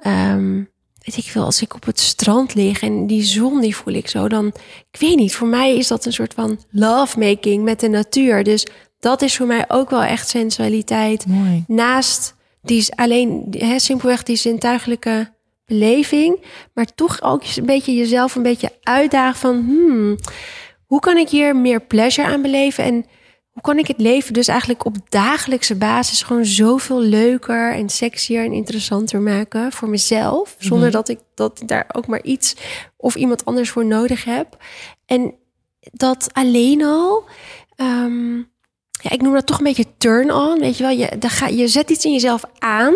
ehm, 0.01 0.63
weet 1.05 1.17
ik 1.17 1.25
veel, 1.25 1.45
als 1.45 1.63
ik 1.63 1.75
op 1.75 1.85
het 1.85 2.01
strand 2.01 2.55
lig 2.55 2.83
en 2.83 3.07
die 3.07 3.23
zon 3.23 3.61
die 3.61 3.77
voel 3.77 3.95
ik 3.95 4.09
zo, 4.09 4.29
dan, 4.29 4.47
ik 4.91 5.01
weet 5.01 5.17
niet, 5.17 5.35
voor 5.35 5.49
mij 5.49 5.77
is 5.77 5.89
dat 5.89 6.05
een 6.05 6.13
soort 6.13 6.35
van 6.35 6.59
lovemaking 6.71 7.65
met 7.65 7.81
de 7.81 7.89
natuur. 7.89 8.45
Dus 8.45 8.67
dat 8.99 9.23
is 9.23 9.37
voor 9.37 9.47
mij 9.47 9.65
ook 9.69 9.91
wel 9.91 10.03
echt 10.03 10.29
sensualiteit. 10.29 11.27
Mooi. 11.27 11.65
Naast 11.67 12.35
die 12.63 12.79
is 12.79 12.91
alleen, 12.91 13.55
hè, 13.59 13.79
simpelweg 13.79 14.23
die 14.23 14.37
zintuigelijke 14.37 15.33
beleving, 15.67 16.45
maar 16.75 16.95
toch 16.95 17.23
ook 17.23 17.43
een 17.57 17.67
beetje 17.67 17.95
jezelf 17.95 18.35
een 18.35 18.43
beetje 18.43 18.73
uitdagen 18.83 19.41
van, 19.41 19.65
hmm, 19.67 20.17
hoe 20.87 21.01
kan 21.01 21.17
ik 21.17 21.29
hier 21.29 21.57
meer 21.57 21.81
pleasure 21.81 22.29
aan 22.29 22.43
beleven 22.43 22.85
en 22.85 23.05
hoe 23.55 23.63
kan 23.63 23.79
ik 23.79 23.87
het 23.87 24.01
leven 24.01 24.33
dus 24.33 24.49
eigenlijk 24.49 24.85
op 24.85 24.97
dagelijkse 25.09 25.75
basis 25.75 26.23
gewoon 26.23 26.45
zoveel 26.45 27.01
leuker 27.01 27.73
en 27.73 27.89
sexier 27.89 28.45
en 28.45 28.53
interessanter 28.53 29.21
maken 29.21 29.73
voor 29.73 29.89
mezelf, 29.89 30.57
zonder 30.59 30.91
dat 30.91 31.09
ik 31.09 31.19
dat 31.35 31.63
daar 31.67 31.87
ook 31.93 32.07
maar 32.07 32.23
iets 32.23 32.57
of 32.97 33.15
iemand 33.15 33.45
anders 33.45 33.71
voor 33.71 33.87
nodig 33.87 34.25
heb. 34.25 34.57
En 35.07 35.35
dat 35.81 36.29
alleen 36.33 36.85
al, 36.85 37.25
ehm, 37.77 38.37
ja, 39.03 39.11
ik 39.11 39.23
noem 39.23 39.33
dat 39.33 39.47
toch 39.47 39.59
een 39.59 39.65
beetje 39.65 39.97
turn-on, 39.97 40.59
weet 40.59 40.77
je 40.77 40.83
wel. 40.83 40.97
Je, 40.97 41.17
ga, 41.21 41.47
je 41.47 41.69
zet 41.69 41.91
iets 41.91 42.05
in 42.05 42.13
jezelf 42.13 42.45
aan 42.59 42.95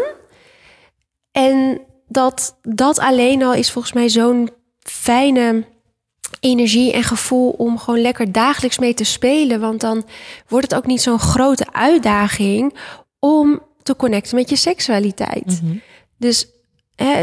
en 1.33 1.81
dat, 2.09 2.59
dat 2.62 2.99
alleen 2.99 3.43
al 3.43 3.55
is 3.55 3.71
volgens 3.71 3.95
mij 3.95 4.09
zo'n 4.09 4.50
fijne 4.79 5.65
energie 6.41 6.93
en 6.93 7.03
gevoel 7.03 7.51
om 7.51 7.79
gewoon 7.79 8.01
lekker 8.01 8.33
dagelijks 8.33 8.79
mee 8.79 8.95
te 8.95 9.05
spelen. 9.05 9.61
Want 9.61 9.81
dan 9.81 10.05
wordt 10.49 10.71
het 10.71 10.81
ook 10.81 10.87
niet 10.87 11.03
zo'n 11.03 11.19
grote 11.19 11.67
uitdaging 11.73 12.75
om 13.19 13.63
te 13.83 13.97
connecten 13.97 14.37
met 14.37 14.51
je 14.51 14.57
seksualiteit. 14.57 15.61
Dus 16.17 16.47
hè, 16.95 17.23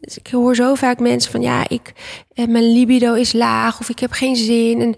ik 0.00 0.26
hoor 0.30 0.54
zo 0.54 0.74
vaak 0.74 1.00
mensen 1.00 1.30
van 1.30 1.42
ja, 1.42 1.68
ik, 1.68 1.92
mijn 2.34 2.72
libido 2.72 3.14
is 3.14 3.32
laag 3.32 3.80
of 3.80 3.88
ik 3.88 3.98
heb 3.98 4.12
geen 4.12 4.36
zin. 4.36 4.80
En 4.80 4.94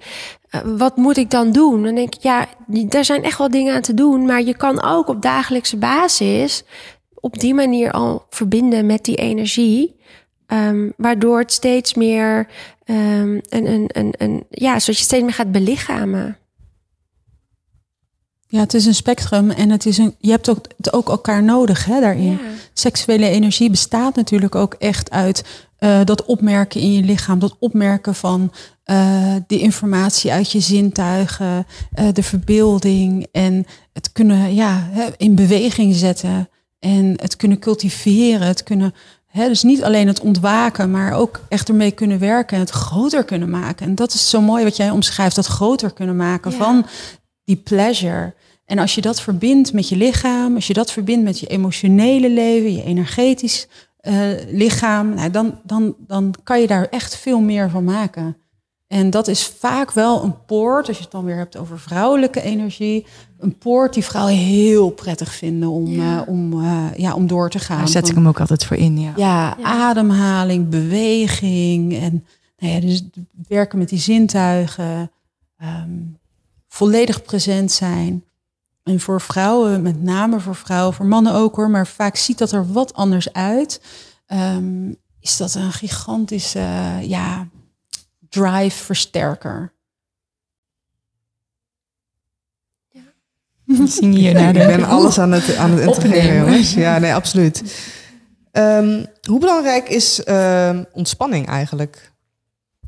eh, 0.48 0.60
wat 0.76 0.96
moet 0.96 1.16
ik 1.16 1.30
dan 1.30 1.52
doen? 1.52 1.82
Dan 1.82 1.94
denk 1.94 2.14
ik, 2.14 2.22
ja, 2.22 2.46
daar 2.66 3.04
zijn 3.04 3.24
echt 3.24 3.38
wel 3.38 3.50
dingen 3.50 3.74
aan 3.74 3.82
te 3.82 3.94
doen. 3.94 4.26
Maar 4.26 4.42
je 4.42 4.56
kan 4.56 4.82
ook 4.82 5.08
op 5.08 5.22
dagelijkse 5.22 5.76
basis 5.76 6.64
op 7.14 7.38
die 7.38 7.54
manier 7.54 7.92
al 7.92 8.26
verbinden 8.30 8.86
met 8.86 9.04
die 9.04 9.16
energie. 9.16 9.95
Ehm, 10.46 10.90
waardoor 10.96 11.38
het 11.38 11.52
steeds 11.52 11.94
meer 11.94 12.48
um, 12.84 13.40
een, 13.48 13.66
een, 13.66 13.90
een, 13.92 14.14
een, 14.18 14.44
ja, 14.50 14.78
zodat 14.78 14.98
je 14.98 15.04
steeds 15.04 15.22
meer 15.22 15.32
gaat 15.32 15.52
belichamen. 15.52 16.36
Ja, 18.48 18.60
het 18.60 18.74
is 18.74 18.86
een 18.86 18.94
spectrum 18.94 19.50
en 19.50 19.70
het 19.70 19.86
is 19.86 19.98
een, 19.98 20.14
je 20.18 20.30
hebt 20.30 20.48
ook, 20.48 20.66
het 20.76 20.92
ook 20.92 21.08
elkaar 21.08 21.42
nodig 21.42 21.84
hè, 21.84 22.00
daarin. 22.00 22.32
Ja. 22.32 22.38
Seksuele 22.72 23.28
energie 23.28 23.70
bestaat 23.70 24.16
natuurlijk 24.16 24.54
ook 24.54 24.74
echt 24.74 25.10
uit 25.10 25.66
uh, 25.80 26.00
dat 26.04 26.24
opmerken 26.24 26.80
in 26.80 26.92
je 26.92 27.02
lichaam, 27.02 27.38
dat 27.38 27.56
opmerken 27.58 28.14
van 28.14 28.52
uh, 28.86 29.34
de 29.46 29.58
informatie 29.58 30.32
uit 30.32 30.52
je 30.52 30.60
zintuigen, 30.60 31.66
uh, 31.98 32.08
de 32.12 32.22
verbeelding 32.22 33.26
en 33.32 33.66
het 33.92 34.12
kunnen 34.12 34.54
ja, 34.54 34.90
in 35.16 35.34
beweging 35.34 35.94
zetten 35.94 36.48
en 36.78 37.12
het 37.16 37.36
kunnen 37.36 37.58
cultiveren, 37.58 38.46
het 38.46 38.62
kunnen, 38.62 38.94
dus 39.44 39.62
niet 39.62 39.82
alleen 39.82 40.06
het 40.06 40.20
ontwaken, 40.20 40.90
maar 40.90 41.12
ook 41.12 41.40
echt 41.48 41.68
ermee 41.68 41.90
kunnen 41.90 42.18
werken 42.18 42.54
en 42.56 42.62
het 42.62 42.70
groter 42.70 43.24
kunnen 43.24 43.50
maken. 43.50 43.86
En 43.86 43.94
dat 43.94 44.12
is 44.12 44.30
zo 44.30 44.40
mooi 44.40 44.64
wat 44.64 44.76
jij 44.76 44.90
omschrijft, 44.90 45.36
dat 45.36 45.46
groter 45.46 45.92
kunnen 45.92 46.16
maken 46.16 46.50
Ja. 46.50 46.56
van 46.56 46.86
die 47.44 47.56
pleasure. 47.56 48.34
En 48.64 48.78
als 48.78 48.94
je 48.94 49.00
dat 49.00 49.20
verbindt 49.20 49.72
met 49.72 49.88
je 49.88 49.96
lichaam, 49.96 50.54
als 50.54 50.66
je 50.66 50.72
dat 50.72 50.92
verbindt 50.92 51.24
met 51.24 51.38
je 51.38 51.46
emotionele 51.46 52.30
leven, 52.30 52.72
je 52.74 52.84
energetisch 52.84 53.66
eh, 53.96 54.14
lichaam, 54.50 55.14
nou, 55.14 55.30
dan, 55.30 55.60
dan, 55.64 55.94
dan 56.06 56.34
kan 56.42 56.60
je 56.60 56.66
daar 56.66 56.86
echt 56.90 57.16
veel 57.16 57.40
meer 57.40 57.70
van 57.70 57.84
maken. 57.84 58.36
En 58.86 59.10
dat 59.10 59.28
is 59.28 59.46
vaak 59.46 59.92
wel 59.92 60.22
een 60.24 60.44
poort, 60.44 60.88
als 60.88 60.96
je 60.96 61.02
het 61.02 61.12
dan 61.12 61.24
weer 61.24 61.36
hebt 61.36 61.56
over 61.56 61.78
vrouwelijke 61.78 62.40
energie, 62.42 63.06
een 63.38 63.58
poort 63.58 63.94
die 63.94 64.04
vrouwen 64.04 64.34
heel 64.34 64.90
prettig 64.90 65.32
vinden 65.34 65.68
om, 65.68 65.86
Ja. 65.86 66.20
eh, 66.22 66.28
om, 66.28 66.64
eh, 66.64 66.84
ja, 66.96 67.14
om 67.14 67.26
door 67.26 67.50
te 67.50 67.58
gaan. 67.58 67.78
Daar 67.78 67.88
zet 67.88 68.08
ik 68.08 68.14
hem 68.14 68.28
ook 68.28 68.40
altijd 68.40 68.64
voor 68.64 68.76
in, 68.76 68.98
ja. 69.00 69.12
ja, 69.16 69.56
Ja. 69.58 69.64
ademhaling, 69.64 70.68
beweging 70.68 71.94
en 71.94 72.24
nou 72.58 72.72
ja, 72.72 72.80
dus 72.80 73.02
werken 73.48 73.78
met 73.78 73.88
die 73.88 73.98
zintuigen, 73.98 75.10
ehm, 75.58 75.90
volledig 76.68 77.22
present 77.22 77.72
zijn. 77.72 78.24
En 78.82 79.00
voor 79.00 79.20
vrouwen, 79.20 79.82
met 79.82 80.02
name 80.02 80.40
voor 80.40 80.54
vrouwen, 80.54 80.94
voor 80.94 81.06
mannen 81.06 81.32
ook 81.34 81.56
hoor, 81.56 81.70
maar 81.70 81.86
vaak 81.86 82.16
ziet 82.16 82.38
dat 82.38 82.52
er 82.52 82.72
wat 82.72 82.94
anders 82.94 83.32
uit. 83.32 83.80
Ehm, 84.26 84.88
is 85.20 85.36
dat 85.36 85.54
een 85.54 85.72
gigantische 85.72 86.66
ja, 87.02 87.48
drive 88.28 88.84
versterker. 88.84 89.74
Hier 94.00 94.34
naar 94.34 94.56
Ik 94.56 94.66
ben 94.66 94.84
alles 94.84 95.18
aan 95.18 95.32
het, 95.32 95.56
aan 95.56 95.70
het 95.70 95.80
integreren, 95.80 96.36
jongens. 96.36 96.74
Ja, 96.74 96.98
nee, 96.98 97.14
absoluut. 97.14 97.62
Ehm, 98.52 99.04
hoe 99.28 99.40
belangrijk 99.40 99.88
is 99.88 100.24
ehm, 100.24 100.84
ontspanning 100.92 101.46
eigenlijk? 101.46 102.12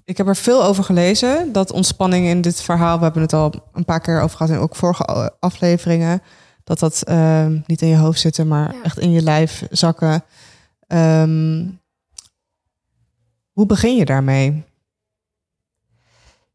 Ik 0.05 0.17
heb 0.17 0.27
er 0.27 0.37
veel 0.37 0.65
over 0.65 0.85
gelezen, 0.85 1.53
dat 1.53 1.73
ontspanning 1.73 2.27
in 2.27 2.41
dit 2.41 2.63
verhaal, 2.63 2.97
we 2.99 3.05
hebben 3.05 3.23
het 3.23 3.33
al 3.33 3.53
een 3.73 3.85
paar 3.85 4.01
keer 4.01 4.21
over 4.21 4.37
gehad 4.37 4.53
in 4.53 4.59
ook 4.59 4.77
vorige 4.77 5.33
afleveringen, 5.41 6.23
dat 6.65 6.79
dat 6.79 7.03
ehm, 7.03 7.59
niet 7.67 7.83
in 7.83 7.89
je 7.89 7.97
hoofd 7.97 8.21
zitten, 8.21 8.49
maar 8.49 8.75
Ja. 8.75 8.83
echt 8.83 8.99
in 8.99 9.11
je 9.11 9.23
lijf 9.23 9.67
zakken. 9.71 10.25
Hoe 13.53 13.67
begin 13.67 13.97
je 13.97 14.05
daarmee? 14.05 14.65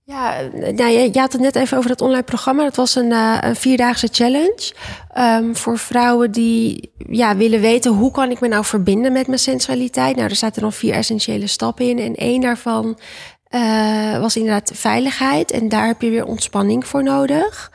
Ja, 0.05 0.41
nou, 0.51 0.85
je, 0.85 1.19
had 1.19 1.31
het 1.31 1.41
net 1.41 1.55
even 1.55 1.77
over 1.77 1.89
dat 1.89 2.01
online 2.01 2.23
programma. 2.23 2.63
Dat 2.63 2.75
was 2.75 2.95
een, 2.95 3.11
eh, 3.11 3.37
een 3.41 3.55
vierdaagse 3.55 4.07
challenge 4.11 4.73
ehm, 5.13 5.53
voor 5.53 5.77
vrouwen 5.77 6.31
die 6.31 6.91
ja, 7.09 7.35
willen 7.35 7.61
weten 7.61 7.91
hoe 7.91 8.11
kan 8.11 8.31
ik 8.31 8.39
me 8.39 8.47
nou 8.47 8.65
verbinden 8.65 9.11
met 9.11 9.27
mijn 9.27 9.39
sensualiteit. 9.39 10.15
Nou, 10.15 10.29
er 10.29 10.35
zaten 10.35 10.61
dan 10.61 10.73
vier 10.73 10.93
essentiële 10.93 11.47
stappen 11.47 11.89
in 11.89 11.99
en 11.99 12.15
één 12.15 12.41
daarvan 12.41 12.97
eh, 13.43 14.19
was 14.19 14.35
inderdaad 14.35 14.71
veiligheid 14.73 15.51
en 15.51 15.69
daar 15.69 15.87
heb 15.87 16.01
je 16.01 16.09
weer 16.09 16.25
ontspanning 16.25 16.87
voor 16.87 17.03
nodig. 17.03 17.71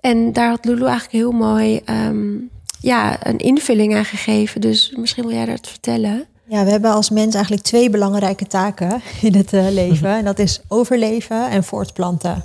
En 0.00 0.32
daar 0.32 0.48
had 0.48 0.64
Lulu 0.64 0.84
eigenlijk 0.84 1.12
heel 1.12 1.32
mooi 1.32 1.80
ehm, 1.84 2.34
ja, 2.80 3.26
een 3.26 3.38
invulling 3.38 3.96
aan 3.96 4.04
gegeven. 4.04 4.60
Dus 4.60 4.94
misschien 4.96 5.26
wil 5.26 5.34
jij 5.34 5.46
dat 5.46 5.68
vertellen. 5.68 6.26
Ja, 6.48 6.64
we 6.64 6.70
hebben 6.70 6.92
als 6.92 7.10
mens 7.10 7.34
eigenlijk 7.34 7.64
twee 7.64 7.90
belangrijke 7.90 8.46
taken 8.46 9.02
in 9.20 9.34
het 9.34 9.52
eh, 9.52 9.66
leven. 9.70 10.10
En 10.18 10.24
dat 10.24 10.38
is 10.38 10.60
overleven 10.68 11.50
en 11.50 11.64
voortplanten. 11.64 12.44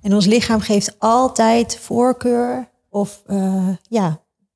En 0.00 0.14
ons 0.14 0.26
lichaam 0.26 0.60
geeft 0.60 0.94
altijd 0.98 1.78
voorkeur 1.78 2.68
of 2.90 3.22
eh, 3.26 3.68
ja, 3.82 4.06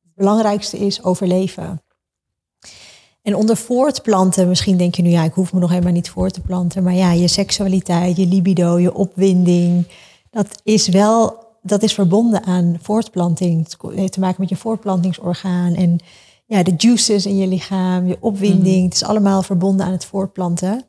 het 0.03 0.15
belangrijkste 0.15 0.79
is 0.79 1.03
overleven. 1.03 1.83
En 3.23 3.37
onder 3.37 3.57
voortplanten, 3.57 4.49
misschien 4.49 4.77
denk 4.77 4.95
je 4.95 5.03
nu, 5.03 5.11
ja, 5.11 5.25
ik 5.25 5.33
hoef 5.33 5.53
me 5.53 5.61
nog 5.61 5.71
helemaal 5.71 5.93
niet 5.93 6.11
voor 6.11 6.31
te 6.31 6.41
planten. 6.41 6.83
Maar 6.83 6.95
ja, 6.95 7.13
je 7.13 7.29
seksualiteit, 7.29 8.17
je 8.17 8.27
libido, 8.27 8.79
je 8.79 8.95
opwinding, 8.95 9.87
dat 10.31 10.61
is 10.63 10.89
wel, 10.89 11.45
dat 11.63 11.83
is 11.83 11.95
verbonden 11.95 12.45
aan 12.45 12.79
voortplanting. 12.83 13.65
Het 13.65 13.95
heeft 13.95 14.13
te 14.13 14.21
maken 14.21 14.41
met 14.41 14.49
je 14.49 14.57
voortplantingsorgaan 14.57 15.75
en 15.75 16.01
ja, 16.47 16.63
de 16.63 16.75
juices 16.77 17.27
in 17.27 17.37
je 17.37 17.47
lichaam, 17.47 18.07
je 18.07 18.17
opwinding. 18.21 18.85
Het 18.85 18.95
is 18.95 19.05
allemaal 19.05 19.43
verbonden 19.43 19.87
aan 19.87 19.93
het 19.93 20.05
voortplanten. 20.05 20.85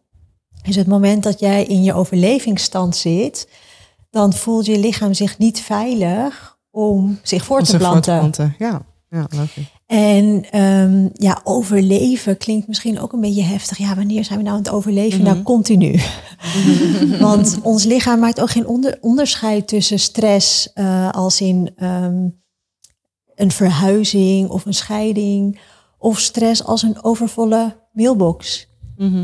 Dus 0.63 0.75
het 0.75 0.87
moment 0.87 1.23
dat 1.23 1.39
jij 1.39 1.65
in 1.65 1.83
je 1.83 1.93
overlevingsstand 1.93 2.95
zit, 2.95 3.49
dan 4.09 4.33
voelt 4.33 4.65
je 4.65 4.79
lichaam 4.79 5.13
zich 5.13 5.37
niet 5.37 5.61
veilig 5.61 6.57
om 6.71 7.19
zich 7.23 7.45
voor 7.45 7.63
te 7.63 7.77
planten. 7.77 8.55
Ja, 8.57 8.85
ja 9.09 9.27
logisch. 9.35 9.71
En 9.85 10.45
ehm, 10.51 11.07
ja, 11.13 11.41
overleven 11.43 12.37
klinkt 12.37 12.67
misschien 12.67 12.99
ook 12.99 13.13
een 13.13 13.21
beetje 13.21 13.43
heftig. 13.43 13.77
Ja, 13.77 13.95
wanneer 13.95 14.23
zijn 14.23 14.37
we 14.37 14.43
nou 14.43 14.57
aan 14.57 14.63
het 14.63 14.73
overleven? 14.73 15.23
Nou, 15.23 15.41
continu. 15.41 15.99
Want 17.19 17.59
ons 17.61 17.83
lichaam 17.83 18.19
maakt 18.19 18.41
ook 18.41 18.49
geen 18.49 18.67
onder- 18.67 18.97
onderscheid 19.01 19.67
tussen 19.67 19.99
stress 19.99 20.73
eh, 20.73 21.09
als 21.09 21.41
in 21.41 21.71
ehm, 21.75 22.27
een 23.43 23.51
verhuizing 23.51 24.49
of 24.49 24.65
een 24.65 24.73
scheiding. 24.73 25.59
Of 25.97 26.19
stress 26.19 26.63
als 26.63 26.81
een 26.81 27.03
overvolle 27.03 27.75
mailbox. 27.93 28.67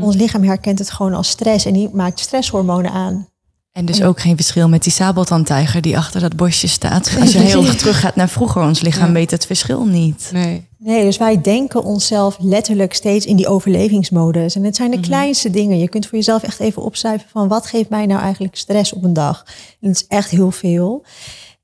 Ons 0.00 0.14
lichaam 0.16 0.42
herkent 0.44 0.78
het 0.78 0.90
gewoon 0.90 1.14
als 1.14 1.28
stress 1.28 1.64
en 1.64 1.72
die 1.72 1.88
maakt 1.92 2.20
stresshormonen 2.20 2.90
aan. 2.90 3.28
En 3.72 3.84
dus 3.84 4.02
ook 4.02 4.20
geen 4.20 4.36
verschil 4.36 4.68
met 4.68 4.82
die 4.82 4.92
sabeltandtijger 4.92 5.80
die 5.80 5.96
achter 5.96 6.20
dat 6.20 6.36
bosje 6.36 6.68
staat. 6.68 7.10
Als 7.20 7.32
je 7.32 7.38
heel 7.38 7.64
erg 7.64 7.76
terug 7.76 8.00
gaat 8.00 8.16
naar 8.16 8.28
vroeger, 8.28 8.62
ons 8.62 8.80
lichaam 8.80 9.06
Ja. 9.06 9.12
weet 9.12 9.30
het 9.30 9.46
verschil 9.46 9.84
niet. 9.84 10.30
Nee. 10.32 10.68
Nee, 10.78 11.04
dus 11.04 11.16
wij 11.16 11.40
denken 11.40 11.82
onszelf 11.84 12.36
letterlijk 12.40 12.94
steeds 12.94 13.26
in 13.26 13.36
die 13.36 13.48
overlevingsmodus. 13.48 14.54
En 14.54 14.64
het 14.64 14.76
zijn 14.76 14.90
de 14.90 14.96
Mhm. 14.96 15.06
kleinste 15.06 15.50
dingen. 15.50 15.78
Je 15.78 15.88
kunt 15.88 16.06
voor 16.06 16.18
jezelf 16.18 16.42
echt 16.42 16.60
even 16.60 16.82
opschrijven 16.82 17.28
van 17.30 17.48
wat 17.48 17.66
geeft 17.66 17.88
mij 17.88 18.06
nou 18.06 18.20
eigenlijk 18.20 18.56
stress 18.56 18.92
op 18.92 19.04
een 19.04 19.12
dag. 19.12 19.44
En 19.80 19.88
dat 19.88 19.94
is 19.96 20.06
echt 20.06 20.30
heel 20.30 20.50
veel. 20.50 21.04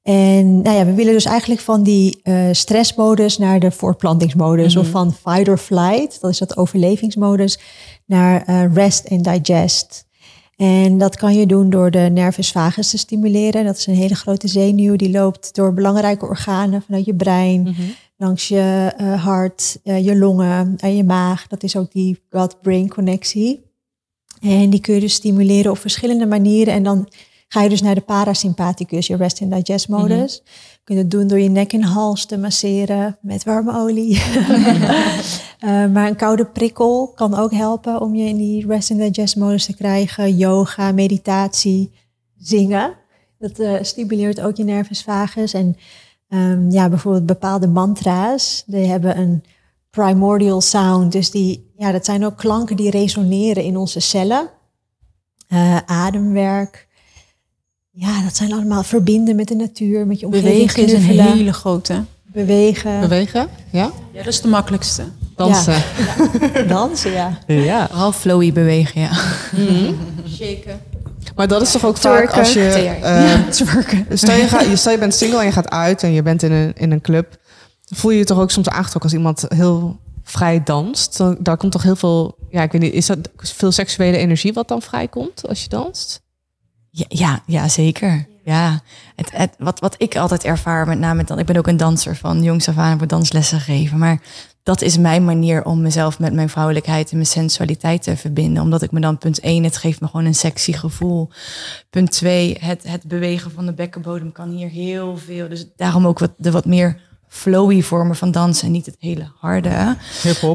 En 0.06 0.62
nou 0.62 0.76
ja, 0.76 0.84
we 0.84 0.94
willen 0.94 1.12
dus 1.12 1.24
eigenlijk 1.24 1.60
van 1.60 1.82
die 1.82 2.20
eh, 2.22 2.48
stressmodus 2.52 3.38
naar 3.38 3.60
de 3.60 3.70
voortplantingsmodus. 3.70 4.74
Mhm. 4.74 4.84
Of 4.84 4.90
van 4.90 5.12
fight 5.12 5.48
or 5.48 5.58
flight, 5.58 6.20
dat 6.20 6.30
is 6.30 6.38
dat 6.38 6.56
overlevingsmodus, 6.56 7.58
naar 8.04 8.42
eh, 8.42 8.74
rest 8.74 9.08
and 9.08 9.24
digest. 9.24 10.06
En 10.56 10.98
dat 10.98 11.16
kan 11.16 11.34
je 11.34 11.46
doen 11.46 11.70
door 11.70 11.90
de 11.90 11.98
nervus 12.12 12.52
vagus 12.52 12.90
te 12.90 12.98
stimuleren. 12.98 13.64
Dat 13.64 13.76
is 13.76 13.86
een 13.86 13.94
hele 13.94 14.14
grote 14.14 14.48
zenuw 14.48 14.96
die 14.96 15.10
loopt 15.10 15.54
door 15.54 15.74
belangrijke 15.74 16.26
organen 16.26 16.82
vanuit 16.82 17.04
je 17.04 17.14
brein, 17.14 17.62
Mhm. 17.62 17.82
langs 18.16 18.48
je 18.48 18.92
eh, 18.96 19.24
hart, 19.24 19.78
je 19.82 20.16
longen 20.16 20.74
en 20.76 20.96
je 20.96 21.04
maag. 21.04 21.46
Dat 21.46 21.62
is 21.62 21.76
ook 21.76 21.92
die 21.92 22.22
gut-brain 22.30 22.88
connectie. 22.88 23.64
En 24.40 24.70
die 24.70 24.80
kun 24.80 24.94
je 24.94 25.00
dus 25.00 25.14
stimuleren 25.14 25.70
op 25.70 25.78
verschillende 25.78 26.26
manieren. 26.26 26.74
En 26.74 26.82
dan 26.82 27.08
ga 27.48 27.62
je 27.62 27.68
dus 27.68 27.82
naar 27.82 27.94
de 27.94 28.00
parasympathicus, 28.00 29.06
je 29.06 29.16
rest 29.16 29.42
and 29.42 29.52
digest 29.52 29.88
modus. 29.88 30.42
Je 30.44 30.80
kunt 30.84 30.98
het 30.98 31.10
doen 31.10 31.26
door 31.26 31.38
je 31.38 31.48
nek 31.48 31.72
en 31.72 31.82
hals 31.82 32.26
te 32.26 32.38
masseren 32.38 33.18
met 33.20 33.44
warme 33.44 33.78
olie. 33.78 34.22
Eh, 35.56 35.86
maar 35.86 36.08
een 36.08 36.16
koude 36.16 36.46
prikkel 36.46 37.12
kan 37.14 37.34
ook 37.34 37.52
helpen 37.52 38.00
om 38.00 38.14
je 38.14 38.28
in 38.28 38.36
die 38.36 38.66
rest 38.66 38.90
and 38.90 39.00
digest 39.00 39.36
modus 39.36 39.64
te 39.64 39.74
krijgen. 39.74 40.36
Yoga, 40.36 40.92
meditatie, 40.92 41.92
zingen. 42.36 42.94
Dat 43.38 43.58
eh, 43.58 43.74
stimuleert 43.82 44.40
ook 44.40 44.56
je 44.56 44.64
nervus 44.64 45.02
vagus. 45.02 45.52
En 45.52 45.76
ehm, 46.28 46.70
ja, 46.70 46.88
bijvoorbeeld 46.88 47.26
bepaalde 47.26 47.68
mantra's, 47.68 48.62
die 48.66 48.86
hebben 48.86 49.18
een 49.18 49.42
primordial 49.90 50.60
sound. 50.60 51.12
Dus 51.12 51.30
die, 51.30 51.72
ja, 51.76 51.92
dat 51.92 52.04
zijn 52.04 52.24
ook 52.24 52.36
klanken 52.36 52.76
die 52.76 52.90
resoneren 52.90 53.64
in 53.64 53.76
onze 53.76 54.00
cellen. 54.00 54.50
Eh, 55.48 55.76
ademwerk. 55.86 56.85
Ja, 57.98 58.22
dat 58.22 58.36
zijn 58.36 58.52
allemaal 58.52 58.82
verbinden 58.82 59.36
met 59.36 59.48
de 59.48 59.54
natuur, 59.54 60.06
met 60.06 60.20
je 60.20 60.26
omgeving. 60.26 60.52
Bewegen 60.54 60.84
is 60.84 60.92
een 60.92 61.00
hele 61.00 61.52
grote. 61.52 62.04
Bewegen. 62.32 63.00
Bewegen? 63.00 63.48
Ja? 63.72 63.90
Ja, 64.12 64.18
dat 64.22 64.26
is 64.32 64.40
de 64.40 64.48
makkelijkste. 64.48 65.02
Dansen. 65.36 65.82
Dansen, 66.68 67.10
ja. 67.12 67.38
Ja. 67.46 67.86
Vooral 67.88 68.12
flowy 68.12 68.52
bewegen, 68.52 69.00
ja. 69.00 69.10
Shaken. 70.28 70.80
Maar 71.36 71.48
dat 71.48 71.62
is 71.62 71.70
toch 71.70 71.84
ook 71.84 71.96
vaak 71.96 72.30
als 72.32 72.52
je... 72.52 72.60
eh, 73.02 73.48
Twerken. 73.48 74.06
stel, 74.18 74.36
je 74.36 74.42
gaat, 74.48 74.66
je- 74.66 74.76
stel 74.76 74.92
je 74.92 74.98
bent 74.98 75.14
single 75.14 75.38
en 75.40 75.44
je 75.46 75.52
gaat 75.52 75.68
uit 75.70 76.02
en 76.02 76.12
je 76.12 76.22
bent 76.22 76.42
in 76.42 76.52
een, 76.52 76.72
in 76.76 76.90
een 76.90 77.00
club. 77.00 77.30
Dan 77.84 77.98
voel 77.98 78.10
je 78.10 78.18
je 78.18 78.24
toch 78.24 78.38
ook 78.38 78.50
soms 78.50 78.68
aangetrokken 78.68 79.02
als 79.02 79.12
iemand 79.12 79.44
heel 79.48 79.96
vrij 80.22 80.62
danst. 80.62 81.16
Dan, 81.16 81.36
daar 81.40 81.56
komt 81.56 81.72
toch 81.72 81.82
heel 81.82 81.96
veel... 81.96 82.36
Ja, 82.50 82.62
ik 82.62 82.72
weet 82.72 82.80
niet, 82.80 82.92
is 82.92 83.06
dat 83.06 83.18
veel 83.36 83.72
seksuele 83.72 84.16
energie 84.16 84.52
wat 84.52 84.68
dan 84.68 84.82
vrijkomt 84.82 85.48
als 85.48 85.62
je 85.62 85.68
danst? 85.68 86.20
Ja, 86.96 87.04
ja, 87.08 87.42
ja 87.46 87.68
zeker. 87.68 88.26
Ja, 88.44 88.80
het, 89.14 89.50
wat, 89.58 89.80
wat 89.80 89.94
ik 89.98 90.16
altijd 90.16 90.44
ervaar, 90.44 90.86
met 90.86 90.98
name 90.98 91.24
dan, 91.24 91.38
ik 91.38 91.46
ben 91.46 91.56
ook 91.56 91.66
een 91.66 91.76
danser 91.76 92.16
van 92.16 92.42
jongs 92.42 92.68
af 92.68 92.78
aan, 92.78 93.00
ik 93.00 93.08
danslessen 93.08 93.60
gegeven, 93.60 93.98
maar 93.98 94.20
dat 94.62 94.82
is 94.82 94.98
mijn 94.98 95.24
manier 95.24 95.64
om 95.64 95.82
mezelf 95.82 96.18
met 96.18 96.32
mijn 96.32 96.48
vrouwelijkheid 96.48 97.10
en 97.10 97.16
mijn 97.16 97.28
sensualiteit 97.28 98.02
te 98.02 98.16
verbinden. 98.16 98.62
Omdat 98.62 98.82
ik 98.82 98.90
me 98.90 99.00
dan, 99.00 99.18
punt 99.18 99.40
één, 99.40 99.64
het 99.64 99.76
geeft 99.76 100.00
me 100.00 100.06
gewoon 100.06 100.26
een 100.26 100.34
sexy 100.34 100.72
gevoel. 100.72 101.30
Punt 101.90 102.10
twee, 102.10 102.56
het, 102.60 102.82
het 102.88 103.04
bewegen 103.04 103.50
van 103.50 103.66
de 103.66 103.74
bekkenbodem 103.74 104.32
kan 104.32 104.50
hier 104.50 104.68
heel 104.68 105.16
veel. 105.16 105.48
Dus 105.48 105.66
daarom 105.76 106.06
ook 106.06 106.18
wat, 106.18 106.32
de 106.36 106.50
wat 106.50 106.64
meer 106.64 107.00
flowy 107.28 107.82
vormen 107.82 108.16
van 108.16 108.30
dansen 108.30 108.66
en 108.66 108.72
niet 108.72 108.86
het 108.86 108.96
hele 108.98 109.30
harde. 109.38 109.96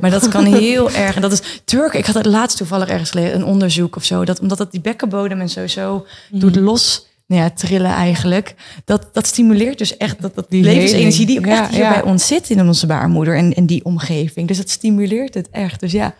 Maar 0.01 0.09
dat 0.09 0.27
kan 0.27 0.45
heel 0.45 0.91
erg. 1.05 1.15
En 1.15 1.21
dat 1.21 1.31
is 1.31 1.61
twerken. 1.65 1.99
Ik 1.99 2.05
had 2.05 2.15
het 2.15 2.25
laatst 2.25 2.57
toevallig 2.57 2.89
ergens 2.89 3.13
een 3.13 3.45
onderzoek 3.45 3.95
of 3.95 4.03
zo. 4.03 4.25
Dat 4.25 4.39
omdat 4.39 4.59
het 4.59 4.71
die 4.71 4.81
bekkenbodem 4.81 5.39
en 5.39 5.49
zo, 5.49 5.67
zo 5.67 6.05
doet 6.29 6.55
los. 6.55 7.09
Nou 7.31 7.43
ja, 7.43 7.49
trillen 7.49 7.91
eigenlijk. 7.91 8.55
Dat, 8.85 9.09
dat 9.11 9.27
stimuleert 9.27 9.77
dus 9.77 9.97
echt 9.97 10.21
dat, 10.21 10.35
dat 10.35 10.45
Die 10.49 10.63
levensenergie 10.63 11.25
die 11.25 11.39
ook 11.39 11.45
echt 11.45 11.69
hier 11.69 11.79
ja. 11.79 11.89
bij 11.89 12.01
ons 12.01 12.27
zit 12.27 12.49
in 12.49 12.67
onze 12.67 12.85
baarmoeder 12.85 13.37
en, 13.37 13.53
en 13.53 13.65
die 13.65 13.85
omgeving. 13.85 14.47
Dus 14.47 14.57
dat 14.57 14.69
stimuleert 14.69 15.33
het 15.33 15.49
echt. 15.51 15.79
Dus 15.79 15.91
ja, 15.91 16.15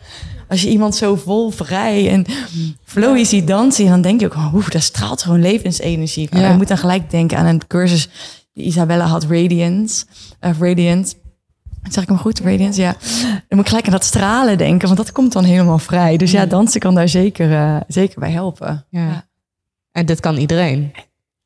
als 0.48 0.62
je 0.62 0.70
iemand 0.70 0.96
zo 0.96 1.16
vol 1.16 1.50
vrij 1.50 2.10
en 2.10 2.26
flowy 2.84 3.24
ziet 3.24 3.48
dansen, 3.48 3.86
dan 3.86 4.02
denk 4.02 4.20
je 4.20 4.26
ook, 4.26 4.36
oh, 4.36 4.70
dat 4.70 4.82
straalt 4.82 5.22
gewoon 5.22 5.42
levensenergie. 5.42 6.28
Ja. 6.32 6.50
Je 6.50 6.58
moet 6.58 6.68
dan 6.68 6.78
gelijk 6.78 7.12
denken 7.12 7.38
aan 7.38 7.46
een 7.46 7.68
cursus 7.68 8.10
Isabella 8.54 9.06
had, 9.06 9.24
Radiance. 9.24 10.06
Of 10.42 10.60
Radiant. 10.60 11.16
Zeg 11.90 12.04
ik 12.04 12.10
hem 12.10 12.18
goed? 12.18 12.40
Radiance, 12.40 12.82
ja. 12.82 12.96
Dan 13.22 13.42
moet 13.50 13.60
ik 13.60 13.68
gelijk 13.68 13.86
aan 13.86 13.92
dat 13.92 14.04
stralen 14.04 14.58
denken, 14.58 14.86
want 14.88 15.00
dat 15.00 15.12
komt 15.12 15.32
dan 15.34 15.44
helemaal 15.44 15.80
vrij. 15.80 16.18
Dus 16.18 16.32
ja, 16.32 16.46
dansen 16.46 16.80
kan 16.80 16.96
daar 16.96 17.10
zeker, 17.10 17.52
eh, 17.54 17.76
zeker 17.88 18.20
bij 18.20 18.32
helpen. 18.32 18.86
Ja. 18.90 19.28
En 19.92 20.06
dit 20.06 20.20
kan 20.20 20.38
iedereen. 20.38 20.92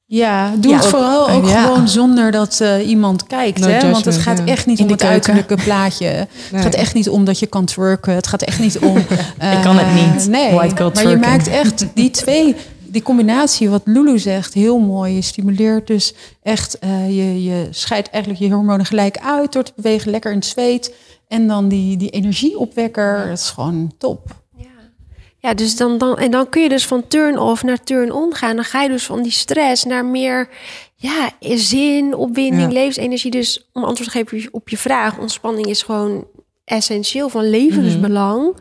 Ja, 0.07 0.51
doe 0.57 0.71
Ja, 0.71 0.77
het 0.77 0.85
ook- 0.85 0.91
vooral 0.91 1.29
ook 1.29 1.47
ja. 1.47 1.63
gewoon 1.63 1.87
zonder 1.87 2.31
dat 2.31 2.59
eh, 2.61 2.87
iemand 2.87 3.27
kijkt. 3.27 3.59
No 3.59 3.67
hè? 3.67 3.91
Want 3.91 4.05
het 4.05 4.17
gaat 4.17 4.37
ja. 4.37 4.45
echt 4.45 4.65
niet 4.65 4.79
In 4.79 4.85
om 4.85 4.91
het 4.91 4.99
keuken. 4.99 5.15
uiterlijke 5.33 5.63
plaatje. 5.63 6.05
Nee. 6.07 6.25
Het 6.51 6.61
gaat 6.61 6.73
echt 6.73 6.93
niet 6.93 7.09
om 7.09 7.25
dat 7.25 7.39
je 7.39 7.45
kan 7.45 7.65
twerken. 7.65 8.13
Het 8.13 8.27
gaat 8.27 8.41
echt 8.41 8.59
niet 8.59 8.79
om... 8.79 8.97
Ik 9.57 9.61
kan 9.63 9.77
het 9.77 9.87
eh, 9.87 10.11
niet. 10.13 10.27
Nee, 10.27 10.53
White 10.53 10.75
girl 10.75 10.91
maar 10.93 11.09
je 11.09 11.17
maakt 11.17 11.47
echt 11.47 11.85
die 11.93 12.09
twee... 12.09 12.55
Die 12.95 13.03
combinatie, 13.03 13.69
wat 13.69 13.81
Lulu 13.85 14.19
zegt, 14.19 14.53
heel 14.53 14.79
mooi. 14.79 15.13
Je 15.13 15.21
stimuleert 15.21 15.87
dus 15.87 16.13
echt... 16.43 16.79
eh, 16.79 17.07
je, 17.07 17.43
je 17.43 17.67
scheidt 17.71 18.09
eigenlijk 18.09 18.43
je 18.43 18.51
hormonen 18.53 18.85
gelijk 18.85 19.17
uit... 19.17 19.53
door 19.53 19.63
te 19.63 19.71
bewegen, 19.75 20.11
lekker 20.11 20.31
in 20.31 20.37
het 20.37 20.45
zweet. 20.45 20.95
En 21.27 21.47
dan 21.47 21.67
die, 21.67 21.97
die 21.97 22.09
energieopwekker. 22.09 23.27
Dat 23.27 23.37
is 23.37 23.49
gewoon 23.49 23.93
top. 23.97 24.21
Ja, 24.57 24.65
ja 25.39 25.53
dus 25.53 25.77
dan, 25.77 25.97
dan, 25.97 26.17
en 26.17 26.31
dan 26.31 26.49
kun 26.49 26.61
je 26.61 26.69
dus 26.69 26.85
van 26.87 27.07
turn-off 27.07 27.63
naar 27.63 27.83
turn-on 27.83 28.33
gaan. 28.35 28.55
Dan 28.55 28.65
ga 28.65 28.81
je 28.81 28.89
dus 28.89 29.05
van 29.05 29.21
die 29.23 29.31
stress 29.31 29.83
naar 29.83 30.05
meer 30.05 30.49
ja, 30.95 31.29
zin, 31.39 32.15
opwinding, 32.15 32.71
Ja. 32.71 32.79
levensenergie. 32.79 33.31
Dus 33.31 33.69
om 33.73 33.83
antwoord 33.83 34.11
te 34.11 34.17
geven 34.17 34.53
op 34.53 34.69
je 34.69 34.77
vraag, 34.77 35.17
ontspanning 35.19 35.65
is 35.67 35.83
gewoon 35.83 36.27
essentieel 36.65 37.29
van 37.29 37.49
levensbelang. 37.49 38.55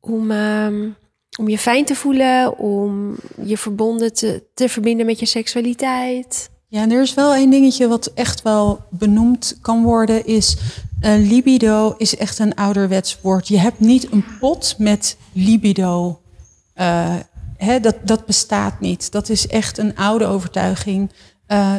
Om, 0.00 0.30
ehm, 0.30 0.88
om 1.38 1.48
je 1.48 1.58
fijn 1.58 1.84
te 1.84 1.94
voelen, 1.94 2.58
om 2.58 3.16
je 3.42 3.58
verbonden 3.58 4.12
te, 4.12 4.42
te 4.54 4.68
verbinden 4.68 5.06
met 5.06 5.18
je 5.18 5.26
seksualiteit. 5.26 6.50
Ja, 6.68 6.82
en 6.82 6.90
er 6.90 7.02
is 7.02 7.14
wel 7.14 7.34
één 7.34 7.50
dingetje 7.50 7.88
wat 7.88 8.06
echt 8.14 8.42
wel 8.42 8.80
benoemd 8.90 9.58
kan 9.60 9.82
worden, 9.82 10.26
is 10.26 10.56
eh, 11.00 11.14
libido 11.16 11.94
is 11.98 12.16
echt 12.16 12.38
een 12.38 12.54
ouderwets 12.54 13.18
woord. 13.20 13.48
Je 13.48 13.58
hebt 13.58 13.80
niet 13.80 14.12
een 14.12 14.24
pot 14.40 14.74
met 14.78 15.16
libido. 15.32 16.20
Eh, 16.74 17.16
hè, 17.56 17.80
dat, 17.80 17.96
dat 18.02 18.26
bestaat 18.26 18.80
niet. 18.80 19.12
Dat 19.12 19.28
is 19.28 19.46
echt 19.46 19.78
een 19.78 19.96
oude 19.96 20.26
overtuiging. 20.26 21.10
Eh, 21.46 21.74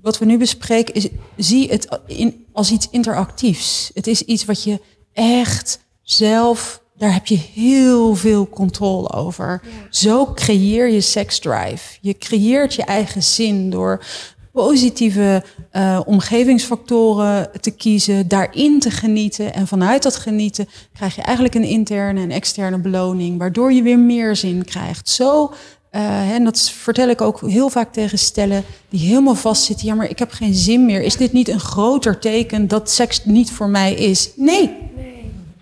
wat 0.00 0.18
we 0.18 0.24
nu 0.24 0.38
bespreken 0.38 0.94
is, 0.94 1.08
zie 1.36 1.68
het 1.68 2.00
in, 2.06 2.46
als 2.52 2.70
iets 2.70 2.88
interactiefs. 2.90 3.90
Het 3.94 4.06
is 4.06 4.22
iets 4.22 4.44
wat 4.44 4.62
je 4.62 4.80
echt 5.12 5.80
zelf, 6.02 6.82
daar 6.98 7.12
heb 7.12 7.26
je 7.26 7.38
heel 7.54 8.14
veel 8.14 8.48
controle 8.48 9.12
over. 9.12 9.62
Zo 9.90 10.32
creëer 10.34 10.88
je 10.88 11.00
seksdrive. 11.00 11.98
Je 12.00 12.18
creëert 12.18 12.74
je 12.74 12.84
eigen 12.84 13.22
zin 13.22 13.70
door 13.70 14.04
positieve 14.52 15.44
eh, 15.70 16.00
omgevingsfactoren 16.04 17.50
te 17.60 17.70
kiezen, 17.70 18.28
daarin 18.28 18.80
te 18.80 18.90
genieten. 18.90 19.54
En 19.54 19.66
vanuit 19.66 20.02
dat 20.02 20.16
genieten 20.16 20.68
krijg 20.92 21.14
je 21.16 21.22
eigenlijk 21.22 21.54
een 21.54 21.64
interne 21.64 22.20
en 22.20 22.30
externe 22.30 22.78
beloning, 22.78 23.38
waardoor 23.38 23.72
je 23.72 23.82
weer 23.82 23.98
meer 23.98 24.36
zin 24.36 24.64
krijgt. 24.64 25.08
Zo, 25.08 25.52
eh, 25.90 26.30
en 26.30 26.44
dat 26.44 26.70
vertel 26.70 27.08
ik 27.08 27.20
ook 27.20 27.40
heel 27.40 27.68
vaak 27.68 27.92
tegen 27.92 28.18
stellen 28.18 28.64
die 28.88 29.08
helemaal 29.08 29.34
vastzitten. 29.34 29.86
Ja, 29.86 29.94
maar 29.94 30.10
ik 30.10 30.18
heb 30.18 30.32
geen 30.32 30.54
zin 30.54 30.84
meer. 30.84 31.02
Is 31.02 31.16
dit 31.16 31.32
niet 31.32 31.48
een 31.48 31.60
groter 31.60 32.18
teken 32.18 32.68
dat 32.68 32.90
seks 32.90 33.24
niet 33.24 33.50
voor 33.50 33.68
mij 33.68 33.94
is? 33.94 34.30
Nee. 34.36 34.76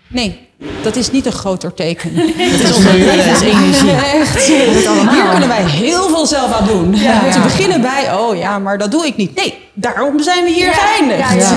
Nee, 0.07 0.44
dat 0.83 0.95
is 0.95 1.11
niet 1.11 1.25
een 1.25 1.31
groter 1.31 1.73
teken. 1.73 2.11
Het 2.15 2.61
is 2.61 2.75
onze 2.75 2.93
levensenergie. 3.11 3.91
Echt. 3.91 4.45
Hier 4.45 5.29
kunnen 5.29 5.47
wij 5.47 5.63
heel 5.63 6.09
veel 6.09 6.25
zelf 6.25 6.51
aan 6.51 6.67
doen. 6.67 6.91
Te 7.31 7.39
beginnen 7.43 7.81
bij, 7.81 8.13
oh 8.13 8.37
ja, 8.37 8.59
maar 8.59 8.77
dat 8.77 8.91
doe 8.91 9.05
ik 9.05 9.15
niet. 9.15 9.35
Nee, 9.35 9.53
daarom 9.73 10.19
zijn 10.19 10.43
we 10.43 10.49
hier 10.51 10.73
geëindigd. 10.73 11.49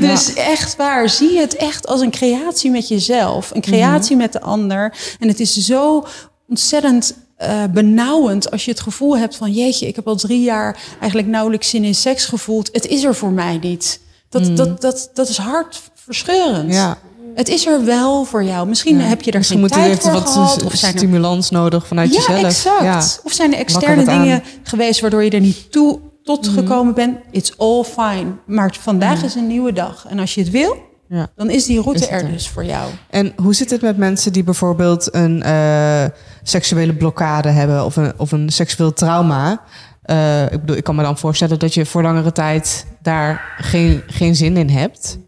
Dus 0.08 0.34
echt 0.34 0.76
waar, 0.76 1.08
zie 1.08 1.38
het 1.38 1.56
echt 1.56 1.86
als 1.86 2.00
een 2.00 2.10
creatie 2.10 2.70
met 2.70 2.88
jezelf. 2.88 3.50
Een 3.54 3.60
creatie 3.60 4.16
met 4.16 4.32
de 4.32 4.40
ander. 4.40 4.94
En 5.18 5.28
het 5.28 5.40
is 5.40 5.56
zo 5.56 6.06
ontzettend 6.48 7.14
eh, 7.36 7.64
benauwend 7.70 8.50
als 8.50 8.64
je 8.64 8.70
het 8.70 8.80
gevoel 8.80 9.18
hebt 9.18 9.36
van... 9.36 9.52
jeetje, 9.52 9.86
ik 9.86 9.96
heb 9.96 10.06
al 10.06 10.16
drie 10.16 10.42
jaar 10.42 10.78
eigenlijk 11.00 11.30
nauwelijks 11.30 11.68
zin 11.68 11.84
in 11.84 11.94
seks 11.94 12.24
gevoeld. 12.24 12.68
Het 12.72 12.86
is 12.86 13.04
er 13.04 13.14
voor 13.14 13.32
mij 13.32 13.58
niet. 13.60 14.00
Dat, 14.28 14.56
dat, 14.56 14.80
dat, 14.80 15.10
dat 15.14 15.28
is 15.28 15.36
hartverscheurend. 15.36 16.72
Ja. 16.72 16.98
Het 17.34 17.48
is 17.48 17.66
er 17.66 17.84
wel 17.84 18.24
voor 18.24 18.44
jou. 18.44 18.68
Misschien 18.68 19.00
heb 19.00 19.22
je 19.22 19.30
er 19.30 19.38
Misschien 19.38 19.58
geen 19.58 19.68
tijd 19.68 20.00
voor 20.00 20.12
wat 20.12 20.30
gehad. 20.30 20.62
Of 20.62 20.74
zijn 20.74 20.92
er 20.92 20.98
stimulans 20.98 21.50
nodig 21.50 21.86
vanuit 21.86 22.12
ja, 22.14 22.20
jezelf. 22.20 22.42
exact. 22.44 23.20
Of 23.24 23.32
zijn 23.32 23.52
er 23.52 23.58
externe 23.58 24.10
aan. 24.10 24.20
dingen 24.22 24.42
geweest 24.62 25.00
waardoor 25.00 25.24
je 25.24 25.30
er 25.30 25.40
niet 25.40 25.72
toe 25.72 26.00
tot 26.22 26.46
Mhm. 26.46 26.54
gekomen 26.58 26.94
bent? 26.94 27.16
It's 27.30 27.52
all 27.56 27.82
fine. 27.84 28.26
Maar 28.46 28.76
vandaag 28.80 29.22
is 29.22 29.34
een 29.34 29.46
nieuwe 29.46 29.72
dag. 29.72 30.06
En 30.08 30.18
als 30.18 30.34
je 30.34 30.40
het 30.40 30.50
wil, 30.50 30.76
Ja. 31.08 31.28
dan 31.36 31.50
is 31.50 31.64
die 31.64 31.80
route 31.80 32.02
Is 32.02 32.08
er 32.10 32.22
er. 32.24 32.30
dus 32.30 32.48
voor 32.48 32.64
jou. 32.64 32.90
En 33.10 33.32
hoe 33.36 33.54
zit 33.54 33.70
het 33.70 33.80
met 33.82 33.96
mensen 33.96 34.32
die 34.32 34.44
bijvoorbeeld 34.44 35.14
een 35.14 35.42
eh, 35.42 36.04
seksuele 36.42 36.94
blokkade 36.94 37.48
hebben 37.48 37.84
of 37.84 37.96
een, 37.96 38.12
of 38.16 38.32
een 38.32 38.50
seksueel 38.50 38.92
trauma? 38.92 39.60
Eh, 40.02 40.42
ik 40.44 40.60
bedoel, 40.60 40.76
ik 40.76 40.84
kan 40.84 40.94
me 40.96 41.02
dan 41.02 41.18
voorstellen 41.18 41.58
dat 41.58 41.74
je 41.74 41.86
voor 41.86 42.02
langere 42.02 42.32
tijd 42.32 42.86
daar 43.02 43.54
geen, 43.58 44.02
geen 44.06 44.36
zin 44.36 44.56
in 44.56 44.68
hebt. 44.70 45.18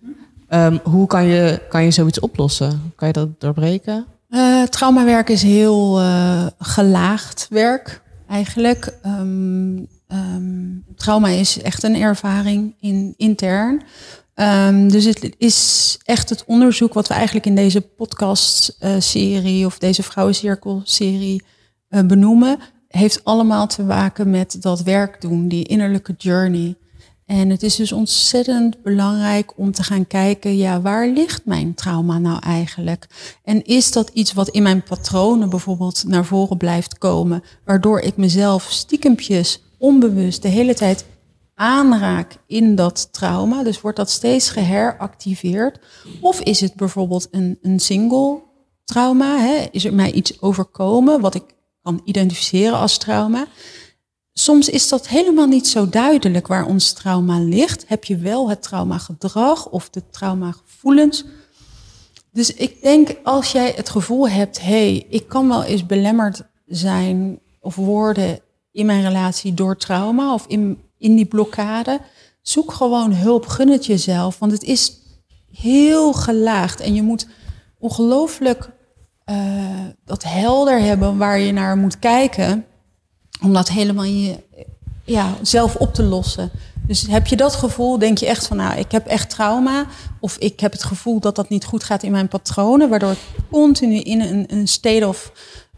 Ehm, 0.49 0.79
hoe 0.83 1.07
kan 1.07 1.25
je, 1.25 1.63
kan 1.69 1.85
je 1.85 1.91
zoiets 1.91 2.21
oplossen? 2.21 2.93
Kan 2.97 3.09
je 3.09 3.15
dat 3.15 3.41
doorbreken? 3.41 4.07
Eh 4.29 4.63
traumawerk 4.63 5.29
is 5.29 5.43
heel 5.43 6.01
eh, 6.01 6.47
gelaagd 6.59 7.47
werk 7.51 8.03
eigenlijk. 8.29 8.99
Ehm, 9.03 9.79
ehm, 10.09 10.75
trauma 10.97 11.29
is 11.29 11.63
echt 11.63 11.83
een 11.83 11.97
ervaring 11.97 12.75
in, 12.81 13.15
intern. 13.17 13.83
Dus 14.89 15.05
het 15.05 15.35
is 15.39 15.99
echt 16.03 16.29
het 16.29 16.45
onderzoek 16.47 16.93
wat 16.93 17.09
we 17.09 17.15
eigenlijk 17.15 17.47
in 17.47 17.55
deze 17.55 17.81
podcast-serie 17.81 19.67
of 19.67 19.79
deze 19.79 20.03
vrouwencirkel-serie 20.03 21.43
eh, 21.89 22.03
benoemen, 22.07 22.59
heeft 22.89 23.25
allemaal 23.25 23.67
te 23.67 23.83
maken 23.83 24.31
met 24.31 24.63
dat 24.63 24.83
werk 24.83 25.21
doen, 25.21 25.49
die 25.49 25.65
innerlijke 25.65 26.15
journey. 26.19 26.77
En 27.27 27.51
het 27.51 27.63
is 27.63 27.77
dus 27.77 27.93
ontzettend 27.93 28.83
belangrijk 28.83 29.53
om 29.59 29.73
te 29.73 29.83
gaan 29.83 30.07
kijken, 30.07 30.57
ja, 30.57 30.81
waar 30.81 31.09
ligt 31.09 31.45
mijn 31.45 31.75
trauma 31.75 32.19
nou 32.19 32.39
eigenlijk? 32.39 33.07
En 33.43 33.65
is 33.65 33.93
dat 33.93 34.11
iets 34.13 34.33
wat 34.33 34.49
in 34.49 34.63
mijn 34.63 34.83
patronen 34.83 35.51
bijvoorbeeld 35.51 36.05
naar 36.07 36.25
voren 36.25 36.57
blijft 36.57 36.99
komen, 36.99 37.43
waardoor 37.65 38.01
ik 38.01 38.17
mezelf 38.17 38.67
stiekempjes 38.71 39.63
onbewust 39.79 40.43
de 40.43 40.49
hele 40.49 40.75
tijd 40.75 41.05
aanraak 41.55 42.37
in 42.47 42.75
dat 42.75 43.09
trauma? 43.13 43.63
Dus 43.63 43.81
wordt 43.81 43.97
dat 43.97 44.11
steeds 44.11 44.49
geheractiveerd? 44.49 45.79
Of 46.21 46.41
is 46.41 46.61
het 46.61 46.75
bijvoorbeeld 46.75 47.29
een, 47.31 47.59
een 47.63 47.81
single 47.81 48.43
trauma? 48.85 49.39
Hè? 49.39 49.67
Is 49.71 49.85
er 49.85 49.95
mij 49.95 50.13
iets 50.13 50.43
overkomen 50.43 51.21
wat 51.21 51.35
ik 51.35 51.45
kan 51.83 52.01
identificeren 52.05 52.79
als 52.79 52.99
trauma? 52.99 53.47
Soms 54.37 54.69
is 54.69 54.89
dat 54.89 55.09
helemaal 55.09 55.47
niet 55.47 55.69
zo 55.69 55.89
duidelijk 55.89 56.47
waar 56.47 56.67
ons 56.67 56.93
trauma 56.93 57.39
ligt. 57.39 57.85
Heb 57.89 58.05
je 58.05 58.17
wel 58.17 58.49
het 58.49 58.63
traumagedrag 58.63 59.69
of 59.69 59.91
de 59.91 60.03
traumagevoelens? 60.11 61.25
Dus 62.33 62.55
ik 62.55 62.83
denk 62.83 63.17
als 63.23 63.53
jij 63.53 63.73
het 63.77 63.89
gevoel 63.89 64.29
hebt, 64.29 64.61
hé, 64.61 64.67
hey, 64.67 65.07
ik 65.09 65.29
kan 65.29 65.49
wel 65.49 65.63
eens 65.63 65.87
belemmerd 65.87 66.43
zijn 66.67 67.39
of 67.61 67.75
worden 67.75 68.41
in 68.73 68.87
mijn 68.87 69.03
relatie 69.03 69.55
door 69.55 69.77
trauma 69.77 70.35
of 70.35 70.45
in, 70.47 70.79
in 70.99 71.17
die 71.17 71.27
blokkade, 71.27 72.01
zoek 72.43 72.73
gewoon 72.73 73.15
hulp, 73.15 73.47
gun 73.47 73.69
het 73.69 73.87
jezelf, 73.87 74.39
want 74.39 74.53
het 74.53 74.63
is 74.63 74.99
heel 75.53 76.13
gelaagd 76.13 76.81
en 76.81 76.95
je 76.95 77.03
moet 77.03 77.27
ongelooflijk 77.79 78.71
uh, 79.31 79.37
dat 80.05 80.23
helder 80.23 80.81
hebben 80.81 81.17
waar 81.19 81.39
je 81.39 81.53
naar 81.53 81.77
moet 81.77 81.99
kijken, 81.99 82.67
om 83.45 83.53
dat 83.53 83.69
helemaal 83.69 84.05
in 84.05 84.21
je, 84.21 84.37
ja, 85.05 85.35
zelf 85.43 85.77
op 85.77 85.95
te 85.95 86.03
lossen. 86.03 86.51
Dus 86.87 87.07
heb 87.07 87.27
je 87.27 87.37
dat 87.37 87.55
gevoel, 87.55 87.99
denk 87.99 88.19
je 88.19 88.27
echt 88.27 88.47
van, 88.47 88.57
nou, 88.57 88.79
ik 88.79 88.93
heb 88.93 89.07
echt 89.07 89.31
trauma. 89.31 89.87
Of 90.21 90.37
ik 90.37 90.61
heb 90.61 90.73
het 90.73 90.85
gevoel 90.85 91.21
dat 91.21 91.37
dat 91.37 91.49
niet 91.49 91.65
goed 91.65 91.85
gaat 91.85 92.03
in 92.03 92.13
mijn 92.13 92.29
patronen, 92.29 92.89
waardoor 92.89 93.11
ik 93.11 93.19
continu 93.51 94.01
in 94.01 94.21
een, 94.21 94.53
een 94.53 94.69
state 94.69 95.09
of, 95.09 95.33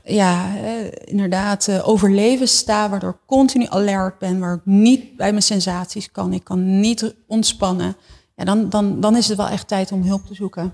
ja, 0.04 0.56
eh, 0.56 0.72
inderdaad, 1.04 1.66
uh, 1.68 1.88
overleven 1.88 2.48
sta, 2.48 2.90
waardoor 2.90 3.10
ik 3.10 3.26
continu 3.26 3.66
alert 3.68 4.18
ben, 4.18 4.38
waar 4.38 4.54
ik 4.54 4.60
niet 4.64 5.16
bij 5.16 5.30
mijn 5.30 5.42
sensaties 5.42 6.10
kan, 6.10 6.32
ik 6.32 6.44
kan 6.44 6.80
niet 6.80 7.14
ontspannen. 7.26 7.96
Ja, 8.36 8.44
dan, 8.44 8.68
dan, 8.68 9.00
dan 9.00 9.16
is 9.16 9.28
het 9.28 9.36
wel 9.36 9.48
echt 9.48 9.68
tijd 9.68 9.92
om 9.92 10.02
hulp 10.02 10.26
te 10.26 10.34
zoeken. 10.34 10.72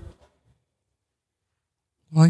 Mooi. 2.07 2.29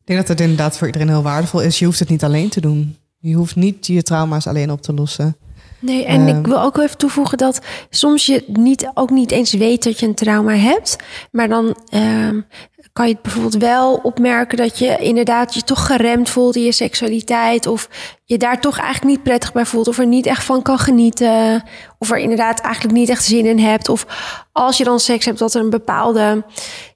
Ik 0.00 0.06
denk 0.16 0.18
dat 0.18 0.28
het 0.28 0.40
inderdaad 0.40 0.76
voor 0.76 0.86
iedereen 0.86 1.08
heel 1.08 1.22
waardevol 1.22 1.62
is. 1.62 1.78
Je 1.78 1.84
hoeft 1.84 1.98
het 1.98 2.08
niet 2.08 2.24
alleen 2.24 2.48
te 2.48 2.60
doen. 2.60 2.96
Je 3.20 3.34
hoeft 3.34 3.56
niet 3.56 3.86
je 3.86 4.02
trauma's 4.02 4.46
alleen 4.46 4.70
op 4.70 4.82
te 4.82 4.94
lossen. 4.94 5.36
Nee, 5.80 6.04
en 6.04 6.28
ik 6.28 6.46
wil 6.46 6.62
ook 6.62 6.78
even 6.78 6.96
toevoegen 6.96 7.38
dat 7.38 7.60
soms 7.90 8.26
je 8.26 8.44
niet, 8.46 8.90
ook 8.94 9.10
niet 9.10 9.30
eens 9.30 9.52
weet 9.52 9.84
dat 9.84 10.00
je 10.00 10.06
een 10.06 10.14
trauma 10.14 10.54
hebt. 10.54 10.96
Maar 11.30 11.48
dan 11.48 11.76
um, 11.94 12.46
kan 12.92 13.06
je 13.06 13.12
het 13.12 13.22
bijvoorbeeld 13.22 13.62
wel 13.62 13.94
opmerken 13.94 14.56
dat 14.56 14.78
je 14.78 14.96
inderdaad 14.96 15.54
je 15.54 15.62
toch 15.62 15.86
geremd 15.86 16.30
voelt 16.30 16.56
in 16.56 16.62
je 16.62 16.72
seksualiteit. 16.72 17.66
Of 17.66 17.88
je 18.24 18.38
daar 18.38 18.60
toch 18.60 18.78
eigenlijk 18.78 19.16
niet 19.16 19.22
prettig 19.22 19.52
bij 19.52 19.66
voelt. 19.66 19.88
Of 19.88 19.98
er 19.98 20.06
niet 20.06 20.26
echt 20.26 20.44
van 20.44 20.62
kan 20.62 20.78
genieten. 20.78 21.62
Of 21.98 22.10
er 22.10 22.18
inderdaad 22.18 22.60
eigenlijk 22.60 22.94
niet 22.94 23.08
echt 23.08 23.24
zin 23.24 23.46
in 23.46 23.58
hebt. 23.58 23.88
Of 23.88 24.06
als 24.52 24.76
je 24.76 24.84
dan 24.84 25.00
seks 25.00 25.24
hebt, 25.24 25.38
dat 25.38 25.54
er 25.54 25.60
een 25.60 25.70
bepaalde, 25.70 26.44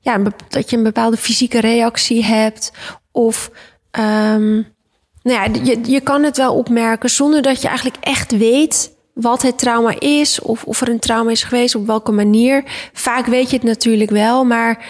ja, 0.00 0.20
dat 0.48 0.70
je 0.70 0.76
een 0.76 0.82
bepaalde 0.82 1.16
fysieke 1.16 1.60
reactie 1.60 2.24
hebt. 2.24 2.72
Of 3.12 3.50
um, 3.98 4.73
nou 5.24 5.38
ja, 5.38 5.60
je, 5.62 5.80
je 5.82 6.00
kan 6.00 6.22
het 6.22 6.36
wel 6.36 6.54
opmerken 6.54 7.10
zonder 7.10 7.42
dat 7.42 7.62
je 7.62 7.68
eigenlijk 7.68 7.96
echt 8.00 8.36
weet 8.36 8.92
wat 9.14 9.42
het 9.42 9.58
trauma 9.58 9.94
is, 9.98 10.40
of 10.40 10.64
of 10.64 10.80
er 10.80 10.88
een 10.88 10.98
trauma 10.98 11.30
is 11.30 11.42
geweest, 11.42 11.74
op 11.74 11.86
welke 11.86 12.12
manier. 12.12 12.64
Vaak 12.92 13.26
weet 13.26 13.50
je 13.50 13.56
het 13.56 13.66
natuurlijk 13.66 14.10
wel, 14.10 14.44
maar 14.44 14.84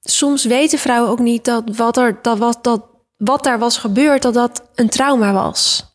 soms 0.00 0.44
weten 0.44 0.78
vrouwen 0.78 1.10
ook 1.10 1.18
niet 1.18 1.44
dat 1.44 1.62
wat, 1.76 1.96
er, 1.96 2.18
dat, 2.22 2.38
wat, 2.38 2.58
dat, 2.64 2.82
wat 3.16 3.44
daar 3.44 3.58
was 3.58 3.78
gebeurd, 3.78 4.22
dat 4.22 4.34
dat 4.34 4.62
een 4.74 4.88
trauma 4.88 5.32
was. 5.32 5.86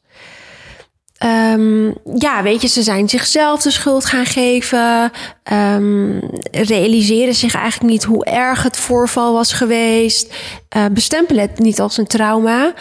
Um, 1.54 1.96
ja, 2.16 2.44
weet 2.44 2.62
je, 2.62 2.68
ze 2.68 2.84
zijn 2.84 3.10
zichzelf 3.10 3.62
de 3.62 3.72
schuld 3.72 4.06
gaan 4.06 4.26
geven. 4.26 5.12
Um, 5.52 6.20
realiseren 6.52 7.36
zich 7.36 7.56
eigenlijk 7.56 7.92
niet 7.92 8.04
hoe 8.04 8.26
erg 8.26 8.64
het 8.64 8.78
voorval 8.78 9.34
was 9.34 9.54
geweest. 9.54 10.36
Uh, 10.78 10.86
bestempelen 10.92 11.42
het 11.42 11.60
niet 11.60 11.80
als 11.80 11.98
een 11.98 12.08
trauma. 12.08 12.74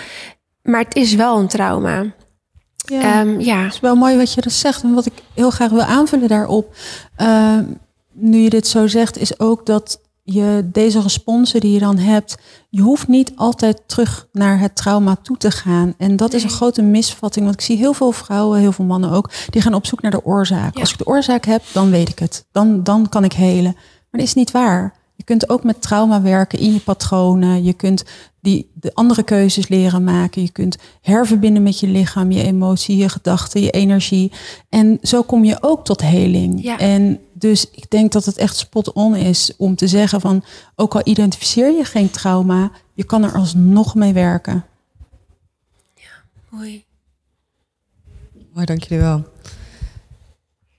Maar 0.62 0.80
het 0.80 0.96
is 0.96 1.14
wel 1.14 1.38
een 1.38 1.48
trauma. 1.48 2.04
Ja, 2.76 3.20
um, 3.20 3.40
ja. 3.40 3.62
Het 3.62 3.72
is 3.72 3.80
wel 3.80 3.96
mooi 3.96 4.16
wat 4.16 4.32
je 4.32 4.40
dat 4.40 4.52
zegt. 4.52 4.82
En 4.82 4.94
wat 4.94 5.06
ik 5.06 5.22
heel 5.34 5.50
graag 5.50 5.70
wil 5.70 5.82
aanvullen 5.82 6.28
daarop, 6.28 6.74
uh, 7.18 7.58
nu 8.12 8.38
je 8.38 8.50
dit 8.50 8.66
zo 8.66 8.86
zegt, 8.86 9.18
is 9.18 9.40
ook 9.40 9.66
dat 9.66 10.00
je 10.24 10.68
deze 10.72 11.00
responsen 11.00 11.60
die 11.60 11.72
je 11.72 11.78
dan 11.78 11.98
hebt, 11.98 12.38
je 12.68 12.80
hoeft 12.80 13.08
niet 13.08 13.32
altijd 13.36 13.82
terug 13.86 14.28
naar 14.32 14.60
het 14.60 14.76
trauma 14.76 15.16
toe 15.22 15.36
te 15.36 15.50
gaan. 15.50 15.94
En 15.98 16.16
dat 16.16 16.32
is 16.32 16.42
een 16.42 16.50
grote 16.50 16.82
misvatting, 16.82 17.44
want 17.44 17.56
ik 17.56 17.66
zie 17.66 17.76
heel 17.76 17.94
veel 17.94 18.12
vrouwen, 18.12 18.58
heel 18.58 18.72
veel 18.72 18.84
mannen 18.84 19.10
ook, 19.10 19.30
die 19.50 19.62
gaan 19.62 19.74
op 19.74 19.86
zoek 19.86 20.02
naar 20.02 20.10
de 20.10 20.24
oorzaak. 20.24 20.78
Als 20.78 20.92
ik 20.92 20.98
de 20.98 21.06
oorzaak 21.06 21.44
heb, 21.44 21.62
dan 21.72 21.90
weet 21.90 22.08
ik 22.08 22.18
het. 22.18 22.46
Dan, 22.52 22.82
dan 22.82 23.08
kan 23.08 23.24
ik 23.24 23.32
helen. 23.32 23.72
Maar 23.72 24.20
dat 24.20 24.28
is 24.28 24.34
niet 24.34 24.50
waar. 24.50 24.94
Je 25.22 25.28
kunt 25.28 25.48
ook 25.48 25.64
met 25.64 25.82
trauma 25.82 26.22
werken 26.22 26.58
in 26.58 26.72
je 26.72 26.80
patronen. 26.80 27.64
Je 27.64 27.72
kunt 27.72 28.04
die, 28.40 28.70
de 28.74 28.94
andere 28.94 29.22
keuzes 29.22 29.68
leren 29.68 30.04
maken. 30.04 30.42
Je 30.42 30.50
kunt 30.50 30.76
herverbinden 31.00 31.62
met 31.62 31.80
je 31.80 31.86
lichaam, 31.86 32.30
je 32.30 32.42
emotie, 32.42 32.96
je 32.96 33.08
gedachten, 33.08 33.62
je 33.62 33.70
energie. 33.70 34.32
En 34.68 34.98
zo 35.02 35.22
kom 35.22 35.44
je 35.44 35.56
ook 35.60 35.84
tot 35.84 36.00
heling. 36.00 36.62
Ja. 36.62 36.78
En 36.78 37.20
dus 37.32 37.70
ik 37.70 37.90
denk 37.90 38.12
dat 38.12 38.24
het 38.24 38.36
echt 38.36 38.56
spot 38.56 38.92
on 38.92 39.16
is 39.16 39.52
om 39.56 39.76
te 39.76 39.88
zeggen 39.88 40.20
van, 40.20 40.44
ook 40.76 40.94
al 40.94 41.00
identificeer 41.04 41.70
je 41.76 41.84
geen 41.84 42.10
trauma, 42.10 42.70
je 42.92 43.04
kan 43.04 43.22
er 43.24 43.34
alsnog 43.34 43.94
mee 43.94 44.12
werken. 44.12 44.64
Ja, 45.94 46.22
mooi. 46.48 46.84
Mooi, 48.52 48.66
dank 48.66 48.82
jullie 48.82 49.04
wel. 49.04 49.24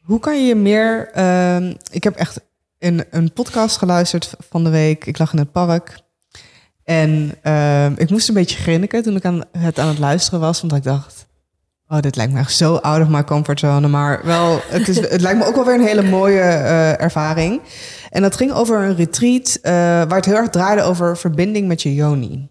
Hoe 0.02 0.20
kan 0.20 0.46
je 0.46 0.56
meer... 0.56 1.12
Uh, 1.18 1.70
ik 1.92 2.04
heb 2.04 2.16
echt 2.16 2.40
in 2.84 3.04
een 3.10 3.34
podcast 3.34 3.78
geluisterd 3.78 4.34
van 4.50 4.63
de 4.63 4.69
week. 4.69 5.06
Ik 5.06 5.17
lag 5.17 5.34
in 5.34 5.39
het 5.39 5.52
park. 5.52 6.00
En 6.84 7.36
uh, 7.43 7.86
ik 7.86 8.10
moest 8.10 8.28
een 8.28 8.34
beetje 8.34 8.58
grinniken 8.58 9.04
toen 9.04 9.15
ik 9.15 9.26
aan 9.26 9.43
het 9.58 9.80
aan 9.80 9.88
het 9.88 10.00
luisteren 10.00 10.39
was. 10.39 10.62
Want 10.62 10.74
ik 10.74 10.84
dacht, 10.84 11.28
oh, 11.88 12.00
dit 12.00 12.15
lijkt 12.15 12.34
me 12.34 12.39
echt 12.39 12.56
zo 12.56 12.76
out 12.76 13.02
of 13.02 13.08
my 13.08 13.24
comfort 13.24 13.60
zone. 13.60 13.88
Maar 13.88 14.22
wel, 14.24 14.62
het, 14.65 14.88
is, 14.88 15.10
het 15.10 15.22
lijkt 15.22 15.39
me 15.39 15.46
ook 15.46 15.56
wel 15.56 15.65
weer 15.65 15.76
een 15.76 15.86
hele 15.86 16.10
mooie 16.10 16.39
uh, 16.39 17.02
ervaring. 17.02 17.62
En 18.10 18.22
dat 18.22 18.36
ging 18.36 18.52
over 18.52 18.82
een 18.82 18.96
retreat 18.96 19.60
uh, 19.62 19.72
waar 19.72 20.15
het 20.15 20.26
heel 20.26 20.36
erg 20.36 20.50
draaide 20.50 20.82
over 20.82 21.17
verbinding 21.17 21.67
met 21.67 21.82
je 21.82 21.93
yoni. 21.93 22.50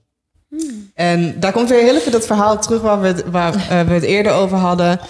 Hmm. 0.48 0.90
En 0.94 1.40
daar 1.40 1.52
komt 1.52 1.68
weer 1.68 1.82
heel 1.82 1.96
even 1.96 2.12
dat 2.12 2.26
verhaal 2.26 2.58
terug 2.58 2.80
waar 2.80 3.00
we 3.00 3.06
het, 3.06 3.24
waar, 3.30 3.54
uh, 3.54 3.80
we 3.80 3.92
het 3.92 4.02
eerder 4.02 4.32
over 4.32 4.56
hadden. 4.56 5.00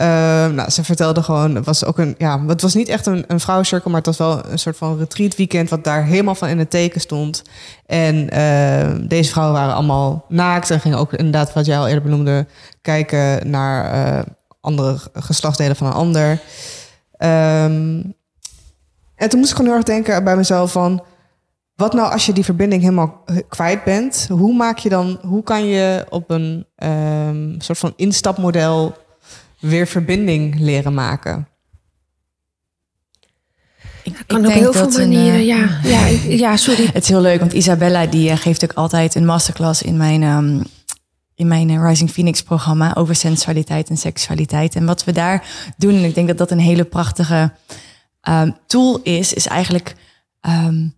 Uh, 0.00 0.06
nou, 0.46 0.70
ze 0.70 0.84
vertelde 0.84 1.22
gewoon, 1.22 1.54
het 1.54 1.64
was 1.64 1.84
ook 1.84 1.98
een, 1.98 2.14
ja, 2.18 2.46
het 2.46 2.62
was 2.62 2.74
niet 2.74 2.88
echt 2.88 3.06
een, 3.06 3.24
een 3.26 3.40
vrouwencirkel, 3.40 3.90
maar 3.90 3.98
het 3.98 4.16
was 4.16 4.18
wel 4.18 4.50
een 4.50 4.58
soort 4.58 4.76
van 4.76 4.98
retreat 4.98 5.36
weekend 5.36 5.70
wat 5.70 5.84
daar 5.84 6.04
helemaal 6.04 6.34
van 6.34 6.48
in 6.48 6.58
het 6.58 6.70
teken 6.70 7.00
stond. 7.00 7.42
En 7.86 8.14
uh, 8.34 9.08
deze 9.08 9.30
vrouwen 9.30 9.56
waren 9.56 9.74
allemaal 9.74 10.24
naakt 10.28 10.70
en 10.70 10.80
gingen 10.80 10.98
ook 10.98 11.12
inderdaad, 11.12 11.52
wat 11.52 11.66
jij 11.66 11.78
al 11.78 11.86
eerder 11.86 12.02
benoemde, 12.02 12.46
kijken 12.82 13.50
naar 13.50 13.94
uh, 13.94 14.22
andere 14.60 14.98
geslachtsdelen 15.12 15.76
van 15.76 15.86
een 15.86 15.92
ander. 15.92 16.30
Um, 17.18 18.14
en 19.16 19.28
toen 19.28 19.38
moest 19.38 19.50
ik 19.50 19.56
gewoon 19.56 19.66
heel 19.66 19.80
erg 19.80 19.88
denken 19.88 20.24
bij 20.24 20.36
mezelf 20.36 20.72
van, 20.72 21.02
wat 21.76 21.92
nou 21.92 22.12
als 22.12 22.26
je 22.26 22.32
die 22.32 22.44
verbinding 22.44 22.82
helemaal 22.82 23.24
kwijt 23.48 23.84
bent? 23.84 24.26
Hoe 24.30 24.54
maak 24.54 24.78
je 24.78 24.88
dan, 24.88 25.18
hoe 25.22 25.42
kan 25.42 25.66
je 25.66 26.06
op 26.08 26.30
een 26.30 26.66
soort 27.58 27.78
van 27.78 27.92
instapmodel 27.96 29.02
weer 29.64 29.86
verbinding 29.86 30.58
leren 30.58 30.94
maken? 30.94 31.48
Ik, 34.02 34.22
kan 34.26 34.46
op 34.46 34.52
heel 34.52 34.72
veel 34.72 34.88
manieren, 34.88 35.34
een, 35.34 35.44
ja, 35.44 35.80
ja, 35.94 36.06
ja, 36.28 36.56
sorry. 36.56 36.86
Het 36.86 37.02
is 37.02 37.08
heel 37.08 37.20
leuk, 37.20 37.40
want 37.40 37.52
Isabella 37.52 38.06
die 38.06 38.30
eh, 38.30 38.36
geeft 38.36 38.64
ook 38.64 38.72
altijd 38.72 39.14
een 39.14 39.24
masterclass 39.24 39.82
in 39.82 39.96
mijn, 39.96 40.22
um, 40.22 40.62
in 41.34 41.46
mijn 41.46 41.70
eh, 41.70 41.82
Rising 41.88 42.10
Phoenix 42.10 42.42
programma 42.42 42.94
over 42.94 43.14
sensualiteit 43.14 43.88
en 43.88 43.96
seksualiteit. 43.96 44.74
En 44.74 44.86
wat 44.86 45.04
we 45.04 45.12
daar 45.12 45.46
doen, 45.76 45.94
en 45.94 46.04
ik 46.04 46.14
denk 46.14 46.28
dat 46.28 46.38
dat 46.38 46.50
een 46.50 46.58
hele 46.58 46.84
prachtige 46.84 47.52
um, 48.28 48.56
tool 48.66 49.00
is, 49.02 49.32
is 49.32 49.46
eigenlijk 49.46 49.94
um, 50.40 50.94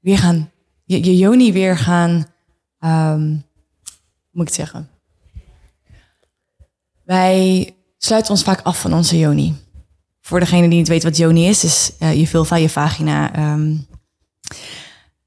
weer 0.00 0.18
gaan, 0.18 0.50
je, 0.84 1.04
je 1.04 1.16
yoni 1.16 1.52
weer 1.52 1.76
gaan, 1.76 2.26
hoe 2.78 3.42
moet 4.32 4.48
ik 4.48 4.54
het 4.54 4.54
zeggen? 4.54 4.89
Wij 7.10 7.74
sluiten 7.98 8.30
ons 8.30 8.42
vaak 8.42 8.60
af 8.62 8.80
van 8.80 8.94
onze 8.94 9.18
yoni. 9.18 9.54
Voor 10.20 10.40
degene 10.40 10.68
die 10.68 10.78
niet 10.78 10.88
weet 10.88 11.02
wat 11.02 11.16
yoni 11.16 11.46
is, 11.46 11.64
is 11.64 11.92
uh, 11.98 12.14
je 12.14 12.26
vulva, 12.26 12.56
je 12.56 12.68
vagina. 12.68 13.52
Um, 13.52 13.86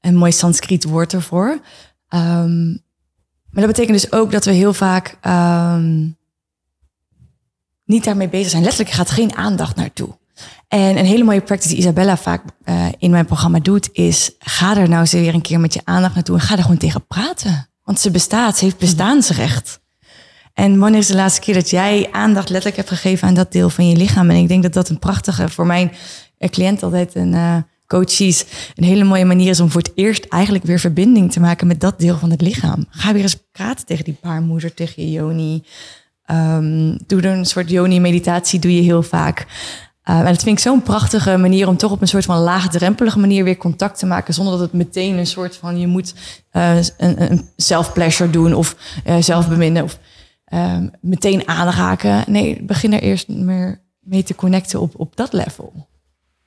een 0.00 0.16
mooi 0.16 0.32
Sanskriet 0.32 0.84
woord 0.84 1.12
ervoor. 1.12 1.60
Um, 2.08 2.82
maar 3.50 3.64
dat 3.64 3.66
betekent 3.66 4.00
dus 4.00 4.12
ook 4.12 4.32
dat 4.32 4.44
we 4.44 4.50
heel 4.50 4.72
vaak 4.72 5.18
um, 5.26 6.16
niet 7.84 8.04
daarmee 8.04 8.28
bezig 8.28 8.50
zijn. 8.50 8.62
Letterlijk 8.62 8.94
gaat 8.94 9.10
geen 9.10 9.36
aandacht 9.36 9.76
naartoe. 9.76 10.18
En 10.68 10.98
een 10.98 11.06
hele 11.06 11.24
mooie 11.24 11.42
practice 11.42 11.68
die 11.68 11.78
Isabella 11.78 12.16
vaak 12.16 12.42
uh, 12.64 12.86
in 12.98 13.10
mijn 13.10 13.26
programma 13.26 13.58
doet, 13.58 13.88
is 13.92 14.30
ga 14.38 14.76
er 14.76 14.88
nou 14.88 15.00
eens 15.00 15.12
weer 15.12 15.34
een 15.34 15.42
keer 15.42 15.60
met 15.60 15.74
je 15.74 15.80
aandacht 15.84 16.14
naartoe 16.14 16.36
en 16.36 16.42
ga 16.42 16.56
er 16.56 16.62
gewoon 16.62 16.76
tegen 16.76 17.06
praten. 17.06 17.68
Want 17.82 18.00
ze 18.00 18.10
bestaat, 18.10 18.56
ze 18.56 18.64
heeft 18.64 18.78
bestaansrecht. 18.78 19.82
En 20.54 20.78
wanneer 20.78 21.00
is 21.00 21.06
de 21.06 21.14
laatste 21.14 21.40
keer 21.40 21.54
dat 21.54 21.70
jij 21.70 22.08
aandacht 22.12 22.48
letterlijk 22.48 22.76
hebt 22.76 22.88
gegeven 22.88 23.28
aan 23.28 23.34
dat 23.34 23.52
deel 23.52 23.70
van 23.70 23.88
je 23.88 23.96
lichaam? 23.96 24.30
En 24.30 24.36
ik 24.36 24.48
denk 24.48 24.62
dat 24.62 24.72
dat 24.72 24.88
een 24.88 24.98
prachtige, 24.98 25.48
voor 25.48 25.66
mijn 25.66 25.92
cliënt 26.38 26.82
altijd 26.82 27.14
een 27.14 27.32
uh, 27.32 27.56
coaches, 27.86 28.44
een 28.74 28.84
hele 28.84 29.04
mooie 29.04 29.24
manier 29.24 29.50
is 29.50 29.60
om 29.60 29.70
voor 29.70 29.80
het 29.80 29.92
eerst 29.94 30.24
eigenlijk 30.24 30.64
weer 30.64 30.78
verbinding 30.78 31.32
te 31.32 31.40
maken 31.40 31.66
met 31.66 31.80
dat 31.80 31.98
deel 31.98 32.18
van 32.18 32.30
het 32.30 32.40
lichaam. 32.40 32.86
Ga 32.90 33.12
weer 33.12 33.22
eens 33.22 33.36
praten 33.52 33.86
tegen 33.86 34.04
die 34.04 34.16
baarmoeder, 34.22 34.74
tegen 34.74 35.02
je 35.02 35.10
yoni. 35.10 35.62
Um, 36.30 36.98
doe 37.06 37.22
er 37.22 37.32
een 37.32 37.46
soort 37.46 37.70
yoni-meditatie, 37.70 38.58
doe 38.58 38.74
je 38.74 38.82
heel 38.82 39.02
vaak. 39.02 39.46
Uh, 40.04 40.18
en 40.18 40.24
dat 40.24 40.42
vind 40.42 40.56
ik 40.56 40.62
zo'n 40.64 40.82
prachtige 40.82 41.36
manier 41.36 41.68
om 41.68 41.76
toch 41.76 41.90
op 41.90 42.00
een 42.00 42.08
soort 42.08 42.24
van 42.24 42.38
laagdrempelige 42.38 43.18
manier 43.18 43.44
weer 43.44 43.56
contact 43.56 43.98
te 43.98 44.06
maken. 44.06 44.34
Zonder 44.34 44.52
dat 44.52 44.62
het 44.62 44.72
meteen 44.72 45.18
een 45.18 45.26
soort 45.26 45.56
van 45.56 45.78
je 45.78 45.86
moet 45.86 46.14
een, 46.50 46.84
een 46.98 48.30
doen 48.30 48.54
of 48.54 48.76
uh, 49.06 49.16
zelf 49.20 49.48
beminnen 49.48 49.82
of 49.82 49.98
ehm, 50.44 50.88
meteen 51.00 51.48
aanraken. 51.48 52.32
Nee, 52.32 52.62
begin 52.62 52.92
er 52.92 53.02
eerst 53.02 53.28
meer 53.28 53.82
mee 54.00 54.22
te 54.22 54.34
connecten 54.34 54.80
op, 54.80 55.00
op 55.00 55.16
dat 55.16 55.32
level. 55.32 55.88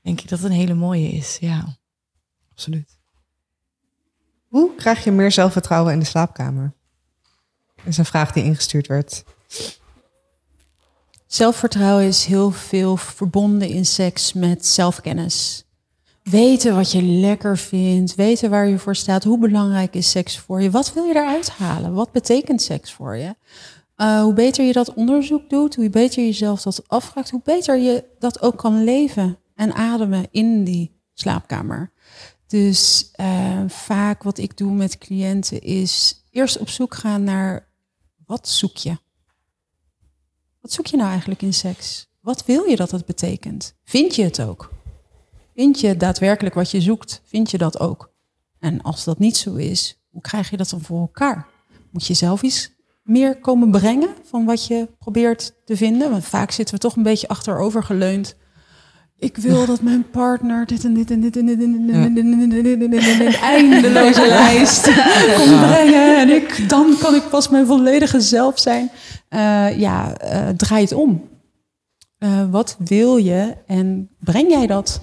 Denk 0.02 0.22
ik 0.22 0.30
dat 0.30 0.40
het 0.40 0.50
een 0.50 0.58
hele 0.58 0.74
mooie 0.74 1.10
is, 1.10 1.38
ja. 1.40 1.78
Absoluut. 2.52 2.98
Hoe 4.48 4.76
krijg 4.76 5.04
je 5.04 5.12
meer 5.12 5.32
zelfvertrouwen 5.32 5.94
in 5.94 6.00
de 6.00 6.06
slaapkamer? 6.06 6.74
Dat 7.76 7.86
is 7.86 7.98
een 7.98 8.06
vraag 8.06 8.32
die 8.32 8.44
ingestuurd 8.44 8.88
werd. 8.88 9.24
Zelfvertrouwen 11.28 12.06
is 12.06 12.26
heel 12.26 12.52
veel 12.52 12.98
verbonden 12.98 13.70
in 13.70 13.86
seks 13.86 14.34
met 14.34 14.66
zelfkennis. 14.66 15.66
Weten 16.24 16.76
wat 16.76 16.92
je 16.92 17.02
lekker 17.02 17.58
vindt, 17.58 18.16
weten 18.16 18.50
waar 18.50 18.68
je 18.68 18.80
voor 18.80 18.96
staat. 18.96 19.24
Hoe 19.24 19.40
belangrijk 19.40 19.94
is 19.94 20.10
seks 20.10 20.40
voor 20.40 20.62
je? 20.62 20.72
Wat 20.72 20.94
wil 20.94 21.04
je 21.04 21.16
eruit 21.16 21.50
halen? 21.50 21.94
Wat 21.94 22.12
betekent 22.12 22.62
seks 22.62 22.94
voor 22.94 23.16
je? 23.16 23.36
Uh, 23.98 24.22
hoe 24.22 24.34
beter 24.34 24.66
je 24.66 24.74
dat 24.74 24.94
onderzoek 24.94 25.50
doet, 25.50 25.76
hoe 25.76 25.90
beter 25.90 26.20
je 26.20 26.26
jezelf 26.26 26.62
dat 26.62 26.88
afvraagt, 26.88 27.30
hoe 27.30 27.42
beter 27.44 27.78
je 27.78 28.04
dat 28.20 28.42
ook 28.42 28.58
kan 28.58 28.84
leven 28.84 29.38
en 29.56 29.74
ademen 29.74 30.28
in 30.32 30.64
die 30.64 31.02
slaapkamer. 31.14 31.92
Dus 32.48 33.12
uh, 33.16 33.64
vaak 33.68 34.24
wat 34.24 34.38
ik 34.38 34.58
doe 34.58 34.72
met 34.72 34.98
cliënten 34.98 35.62
is 35.62 36.24
eerst 36.32 36.58
op 36.58 36.70
zoek 36.70 36.96
gaan 36.96 37.24
naar 37.24 37.68
wat 38.26 38.48
zoek 38.48 38.78
je? 38.78 38.98
Wat 40.62 40.72
zoek 40.72 40.86
je 40.86 40.98
nou 40.98 41.10
eigenlijk 41.10 41.42
in 41.42 41.54
seks? 41.54 42.08
Wat 42.22 42.46
wil 42.46 42.64
je 42.64 42.76
dat 42.76 42.92
het 42.92 43.06
betekent? 43.06 43.76
Vind 43.84 44.16
je 44.16 44.24
het 44.24 44.42
ook? 44.42 44.72
Vind 45.56 45.80
je 45.80 45.98
daadwerkelijk 45.98 46.56
wat 46.56 46.72
je 46.72 46.82
zoekt? 46.82 47.22
Vind 47.24 47.52
je 47.52 47.58
dat 47.58 47.80
ook? 47.80 48.12
En 48.60 48.82
als 48.82 49.04
dat 49.04 49.20
niet 49.20 49.38
zo 49.38 49.56
is, 49.56 50.02
hoe 50.10 50.22
krijg 50.22 50.50
je 50.50 50.58
dat 50.58 50.70
dan 50.70 50.82
voor 50.82 51.00
elkaar? 51.00 51.48
Moet 51.92 52.08
je 52.08 52.14
zelf 52.14 52.42
iets 52.42 52.76
meer 53.08 53.40
komen 53.40 53.72
brengen 53.72 54.10
van 54.24 54.46
wat 54.46 54.68
je 54.68 54.88
probeert 55.00 55.54
te 55.66 55.78
vinden? 55.78 56.12
Want 56.12 56.26
vaak 56.26 56.52
zitten 56.52 56.76
we 56.76 56.82
toch 56.82 56.96
een 56.96 57.04
beetje 57.04 57.28
achterover 57.28 57.84
geleund. 57.84 58.36
Ik 59.20 59.38
wil 59.38 59.66
dat 59.66 59.82
mijn 59.82 60.10
partner 60.10 60.66
dit 60.66 60.84
en 60.84 60.94
dit 60.94 61.12
en 61.12 61.22
dit 61.22 61.38
en 61.38 61.46
dit 61.46 61.62
en 61.62 61.76
dit 61.76 63.20
en 63.20 63.34
eindeloze 63.34 64.28
lijst 64.28 64.84
komt 65.38 65.60
brengen. 65.60 66.18
En 66.18 66.30
ik, 66.30 66.70
dan 66.70 66.96
kan 67.00 67.16
ik 67.16 67.30
pas 67.30 67.50
mijn 67.50 67.66
volledige 67.66 68.22
zelf 68.22 68.60
zijn. 68.60 68.92
Uh, 69.30 69.80
ja, 69.80 70.14
uh, 70.24 70.50
draai 70.50 70.82
het 70.82 70.94
om. 70.94 71.30
Uh, 72.20 72.50
wat 72.52 72.76
wil 72.80 73.18
je 73.18 73.56
en 73.68 74.10
breng 74.20 74.50
jij 74.50 74.68
dat? 74.68 75.02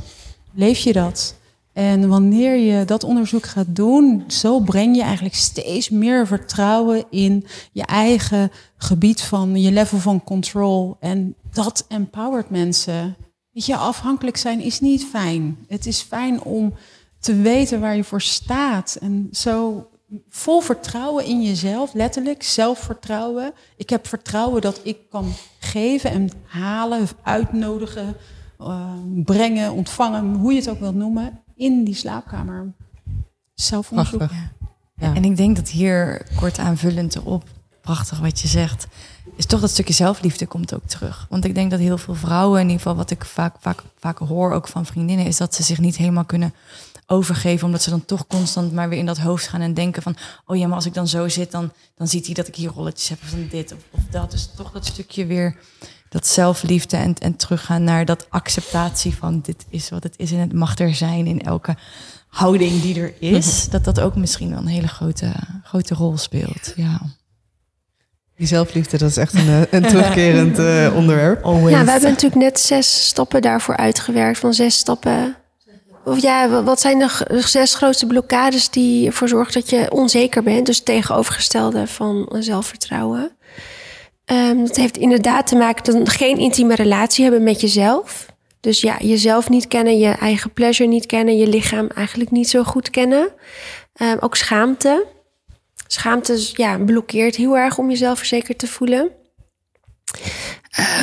Leef 0.55 0.79
je 0.79 0.93
dat? 0.93 1.35
En 1.75 2.09
wanneer 2.09 2.57
je 2.57 2.85
dat 2.85 3.05
onderzoek 3.05 3.45
gaat 3.45 3.77
doen, 3.77 4.25
zo 4.27 4.61
breng 4.61 4.97
je 4.97 5.03
eigenlijk 5.03 5.35
steeds 5.35 5.89
meer 5.89 6.27
vertrouwen 6.27 7.05
in 7.11 7.47
je 7.73 7.87
eigen 7.87 8.51
gebied 8.77 9.23
van 9.23 9.61
je 9.61 9.73
level 9.73 9.99
van 9.99 10.25
control. 10.25 10.97
En 11.01 11.35
dat 11.53 11.85
empowert 11.89 12.51
mensen. 12.51 13.17
Weet 13.51 13.67
je, 13.67 13.77
afhankelijk 13.77 14.37
zijn 14.37 14.61
is 14.61 14.81
niet 14.81 15.05
fijn. 15.05 15.59
Het 15.69 15.87
is 15.87 16.01
fijn 16.01 16.43
om 16.43 16.75
te 17.21 17.37
weten 17.37 17.81
waar 17.81 17.97
je 17.97 18.05
voor 18.05 18.23
staat. 18.23 18.97
En 19.01 19.29
zo 19.33 19.89
vol 20.29 20.61
vertrouwen 20.61 21.25
in 21.25 21.43
jezelf, 21.43 21.95
letterlijk 21.95 22.43
zelfvertrouwen. 22.43 23.53
Ik 23.77 23.91
heb 23.91 24.07
vertrouwen 24.07 24.61
dat 24.61 24.81
ik 24.83 24.99
kan 25.11 25.33
geven 25.59 26.11
en 26.11 26.31
halen, 26.47 27.09
uitnodigen, 27.23 28.17
uh, 28.61 28.93
brengen, 29.25 29.73
ontvangen, 29.73 30.35
hoe 30.35 30.53
je 30.53 30.59
het 30.59 30.69
ook 30.69 30.81
wilt 30.81 30.95
noemen, 30.95 31.44
in 31.57 31.85
die 31.85 31.95
slaapkamer. 31.95 32.73
Zelfonderzoek. 33.55 34.31
Ja. 34.97 35.15
En 35.15 35.25
ik 35.25 35.37
denk 35.37 35.57
dat 35.57 35.69
hier 35.69 36.27
kort 36.37 36.59
aanvullend 36.59 37.15
erop, 37.15 37.45
prachtig 37.81 38.19
wat 38.19 38.41
je 38.41 38.49
zegt, 38.49 38.87
is 39.37 39.47
toch 39.47 39.61
dat 39.61 39.71
stukje 39.71 39.93
zelfliefde 39.93 40.47
komt 40.47 40.75
ook 40.75 40.87
terug. 40.87 41.27
Want 41.31 41.45
ik 41.45 41.55
denk 41.55 41.71
dat 41.71 41.81
heel 41.81 41.99
veel 41.99 42.15
vrouwen, 42.15 42.61
in 42.61 42.67
ieder 42.67 42.81
geval 42.81 42.97
wat 42.97 43.11
ik 43.11 43.25
vaak, 43.25 43.57
vaak, 43.61 43.83
vaak 43.99 44.19
hoor 44.19 44.53
ook 44.53 44.69
van 44.69 44.87
vriendinnen, 44.87 45.27
is 45.27 45.37
dat 45.37 45.55
ze 45.55 45.63
zich 45.63 45.79
niet 45.79 45.97
helemaal 45.97 46.25
kunnen 46.25 46.55
overgeven, 47.07 47.67
omdat 47.67 47.83
ze 47.83 47.91
dan 47.91 48.05
toch 48.05 48.27
constant 48.27 48.73
maar 48.73 48.89
weer 48.89 48.99
in 48.99 49.07
dat 49.07 49.19
hoofd 49.19 49.47
gaan 49.47 49.61
en 49.61 49.75
denken 49.75 50.03
van, 50.03 50.17
oh 50.47 50.57
ja, 50.57 50.67
maar 50.67 50.77
als 50.77 50.87
ik 50.87 50.95
dan 50.95 51.09
zo 51.09 51.29
zit, 51.29 51.51
dan, 51.51 51.73
dan 51.95 52.09
ziet 52.09 52.27
hij 52.27 52.35
dat 52.35 52.49
ik 52.49 52.55
hier 52.55 52.71
rolletjes 52.71 53.09
heb 53.09 53.19
van 53.23 53.47
dit 53.51 53.73
of, 53.73 53.79
of 53.91 54.01
dat. 54.11 54.31
Dus 54.31 54.51
toch 54.57 54.73
dat 54.73 54.87
stukje 54.87 55.27
weer 55.27 55.57
dat 56.15 56.27
zelfliefde 56.27 56.97
en, 56.97 57.15
en 57.19 57.37
teruggaan 57.37 57.85
naar 57.85 58.05
dat 58.05 58.27
acceptatie 58.31 59.15
van 59.15 59.41
dit 59.41 59.65
is 59.69 59.91
wat 59.91 60.03
het 60.03 60.15
is 60.17 60.33
en 60.33 60.39
het 60.39 60.53
mag 60.53 60.79
er 60.79 60.95
zijn 60.95 61.27
in 61.27 61.43
elke 61.43 61.77
houding 62.29 62.83
die 62.83 63.01
er 63.01 63.15
is. 63.19 63.69
Dat 63.69 63.85
dat 63.85 64.01
ook 64.01 64.17
misschien 64.17 64.51
wel 64.51 64.59
een 64.59 64.67
hele 64.67 64.89
grote, 64.89 65.33
grote 65.63 65.95
rol 65.95 66.19
speelt. 66.19 66.73
Ja. 66.77 67.01
Die 68.37 68.47
zelfliefde, 68.47 68.99
dat 68.99 69.11
is 69.11 69.17
echt 69.17 69.35
een, 69.35 69.49
eh, 69.49 69.61
een 69.71 69.83
terugkerend 69.83 70.59
uh, 70.59 70.93
onderwerp. 70.99 71.45
Ja, 71.45 71.85
we 71.85 71.91
hebben 71.91 72.11
natuurlijk 72.11 72.43
net 72.43 72.61
zes 72.61 73.07
stappen 73.07 73.43
daarvoor 73.43 73.77
uitgewerkt. 73.77 74.39
Van 74.39 74.55
zes 74.55 74.77
stappen. 74.77 75.37
Of 76.05 76.23
ja, 76.23 76.63
wat 76.63 76.81
zijn 76.81 76.99
de 76.99 77.43
zes 77.45 77.75
grootste 77.75 78.07
blokkades 78.07 78.71
die 78.71 79.07
ervoor 79.07 79.29
zorgen 79.29 79.53
dat 79.53 79.71
je 79.71 79.91
onzeker 79.91 80.43
bent? 80.43 80.67
Dus 80.67 80.81
tegenovergestelde 80.81 81.87
van 81.87 82.37
zelfvertrouwen. 82.39 83.31
Um, 84.33 84.67
dat 84.67 84.77
heeft 84.77 84.97
inderdaad 84.97 85.47
te 85.47 85.57
maken 85.57 85.93
dat 85.93 86.09
geen 86.09 86.39
intieme 86.39 86.75
relatie 86.75 87.23
hebben 87.23 87.43
met 87.43 87.61
jezelf. 87.61 88.27
Dus 88.61 88.81
ja, 88.81 88.97
jezelf 89.01 89.49
niet 89.49 89.69
kennen, 89.69 89.99
je 89.99 90.09
eigen 90.09 90.53
pleasure 90.53 90.89
niet 90.89 91.07
kennen, 91.07 91.37
je 91.37 91.47
lichaam 91.47 91.87
eigenlijk 91.87 92.31
niet 92.31 92.49
zo 92.49 92.63
goed 92.63 92.91
kennen. 92.91 93.29
Um, 94.03 94.17
ook 94.21 94.37
schaamte. 94.37 95.07
Schaamte 95.87 96.51
ja, 96.53 96.79
blokkeert 96.79 97.37
heel 97.37 97.57
erg 97.57 97.79
om 97.79 97.91
jezelf 97.91 98.19
verzekerd 98.19 98.59
te 98.59 98.67
voelen. 98.67 99.11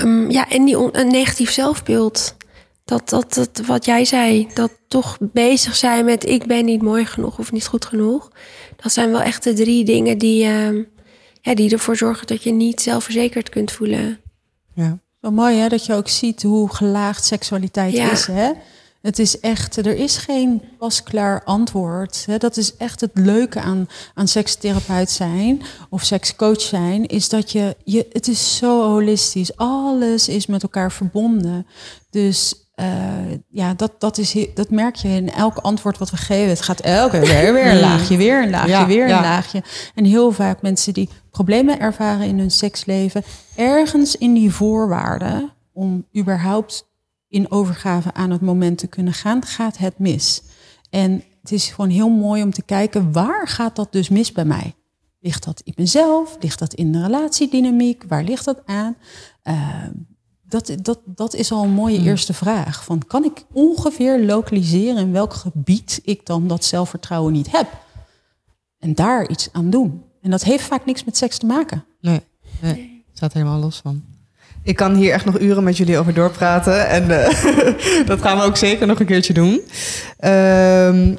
Um, 0.04 0.32
ja, 0.32 0.50
en 0.50 0.66
die 0.66 0.78
een 0.92 1.08
negatief 1.08 1.52
zelfbeeld. 1.52 2.36
Dat, 2.86 3.10
dat, 3.10 3.34
dat, 3.34 3.62
wat 3.66 3.86
jij 3.86 4.06
zei, 4.06 4.48
dat 4.54 4.72
toch 4.88 5.18
bezig 5.20 5.76
zijn 5.76 6.06
met 6.06 6.26
ik 6.26 6.46
ben 6.46 6.66
niet 6.66 6.82
mooi 6.82 7.06
genoeg 7.06 7.40
of 7.40 7.52
niet 7.52 7.68
goed 7.68 7.86
genoeg. 7.86 8.32
Dat 8.76 8.92
zijn 8.92 9.12
wel 9.12 9.22
echt 9.22 9.44
de 9.44 9.54
drie 9.54 9.84
dingen 9.84 10.18
die, 10.18 10.48
ja, 11.42 11.56
die 11.56 11.72
ervoor 11.72 11.96
zorgen 11.96 12.28
dat 12.28 12.44
je 12.44 12.52
niet 12.52 12.82
zelfverzekerd 12.82 13.50
kunt 13.50 13.72
voelen. 13.72 14.20
Ja. 14.74 15.00
Wel 15.20 15.32
mooi 15.32 15.58
hè, 15.58 15.68
dat 15.68 15.86
je 15.86 15.94
ook 15.94 16.08
ziet 16.08 16.44
hoe 16.44 16.74
gelaagd 16.74 17.26
seksualiteit 17.26 17.94
ja. 17.94 18.12
is. 18.12 18.26
Hè? 18.26 18.52
Het 19.02 19.20
is 19.20 19.40
echt, 19.40 19.78
er 19.78 19.96
is 19.96 20.18
geen 20.18 20.62
pasklaar 20.78 21.44
antwoord. 21.44 22.24
Hè. 22.26 22.38
Dat 22.38 22.58
is 22.58 22.76
echt 22.76 23.02
het 23.02 23.12
leuke 23.14 23.60
aan, 23.60 23.88
aan 24.14 24.28
sekstherapeut 24.28 25.10
zijn 25.10 25.62
of 25.90 26.04
sekscoach 26.04 26.62
zijn, 26.62 27.06
is 27.06 27.30
dat 27.30 27.52
je, 27.52 27.76
je, 27.84 28.08
het 28.12 28.28
is 28.28 28.58
zo 28.58 28.90
holistisch. 28.90 29.56
Alles 29.56 30.28
is 30.28 30.46
met 30.46 30.64
elkaar 30.64 30.92
verbonden. 30.92 31.68
Dus 32.10 32.56
uh, 32.82 33.38
ja, 33.50 33.74
dat, 33.74 33.92
dat, 33.98 34.18
is, 34.18 34.48
dat 34.54 34.70
merk 34.70 34.96
je 34.96 35.08
in 35.08 35.32
elk 35.32 35.58
antwoord 35.58 35.98
wat 35.98 36.10
we 36.10 36.18
geven. 36.18 36.50
Het 36.50 36.62
gaat 36.62 36.80
elke 36.80 37.20
keer 37.20 37.54
weer 37.54 37.72
een 37.72 37.80
laagje, 37.80 38.18
weer 38.18 38.44
een 38.44 38.50
laagje, 38.50 38.72
ja, 38.72 38.88
weer 38.88 39.04
een 39.04 39.10
ja. 39.10 39.22
laagje. 39.22 39.64
En 39.96 40.06
heel 40.06 40.32
vaak 40.32 40.62
mensen 40.62 40.94
die 40.94 41.10
problemen 41.32 41.80
ervaren 41.80 42.28
in 42.28 42.40
hun 42.40 42.52
seksleven, 42.52 43.24
ergens 43.56 44.16
in 44.16 44.34
die 44.34 44.52
voorwaarden 44.52 45.52
om 45.74 46.08
überhaupt 46.18 46.90
in 47.28 47.52
overgave 47.52 48.14
aan 48.14 48.32
het 48.32 48.42
moment 48.42 48.78
te 48.78 48.88
kunnen 48.88 49.14
gaan, 49.14 49.46
gaat 49.46 49.78
het 49.78 50.00
mis. 50.00 50.44
En 50.90 51.24
het 51.42 51.52
is 51.52 51.68
gewoon 51.68 51.90
heel 51.90 52.10
mooi 52.10 52.44
om 52.44 52.52
te 52.52 52.64
kijken, 52.64 53.12
waar 53.12 53.48
gaat 53.48 53.76
dat 53.76 53.92
dus 53.92 54.10
mis 54.10 54.32
bij 54.32 54.46
mij? 54.46 54.76
Ligt 55.20 55.46
dat 55.46 55.62
in 55.64 55.74
mezelf? 55.76 56.38
Ligt 56.40 56.60
dat 56.60 56.74
in 56.74 56.92
de 56.92 57.02
relatiedynamiek? 57.02 58.04
Waar 58.08 58.24
ligt 58.24 58.46
dat 58.46 58.62
aan? 58.66 58.96
Uh, 59.44 59.86
dat, 60.52 60.72
dat, 60.82 61.00
dat 61.06 61.34
is 61.34 61.52
al 61.52 61.64
een 61.64 61.72
mooie 61.72 61.98
hmm. 61.98 62.08
eerste 62.08 62.34
vraag. 62.34 62.84
Van, 62.84 63.04
kan 63.08 63.24
ik 63.24 63.44
ongeveer 63.52 64.26
lokaliseren 64.26 64.98
in 64.98 65.12
welk 65.12 65.34
gebied 65.34 66.02
ik 66.04 66.26
dan 66.26 66.48
dat 66.48 66.66
zelfvertrouwen 66.66 67.34
niet 67.34 67.52
heb? 67.52 67.68
En 68.80 68.96
daar 68.96 69.30
iets 69.30 69.50
aan 69.52 69.70
doen. 69.70 70.04
En 70.22 70.32
dat 70.32 70.44
heeft 70.44 70.64
vaak 70.64 70.86
niks 70.86 71.04
met 71.04 71.18
seks 71.18 71.38
te 71.38 71.46
maken. 71.46 71.86
Nee, 72.02 72.22
nee. 72.62 73.04
staat 73.14 73.34
helemaal 73.34 73.60
los 73.60 73.80
van. 73.84 74.04
Ik 74.64 74.76
kan 74.76 74.96
hier 74.96 75.14
echt 75.14 75.26
nog 75.26 75.40
uren 75.40 75.64
met 75.64 75.78
jullie 75.78 75.98
over 75.98 76.14
doorpraten. 76.14 76.88
En 76.88 77.04
uh, 77.04 78.06
dat 78.12 78.22
gaan 78.22 78.38
we 78.38 78.44
ook 78.44 78.58
zeker 78.58 78.88
nog 78.88 79.00
een 79.00 79.06
keertje 79.06 79.34
doen. 79.34 79.62
Um, 80.26 81.18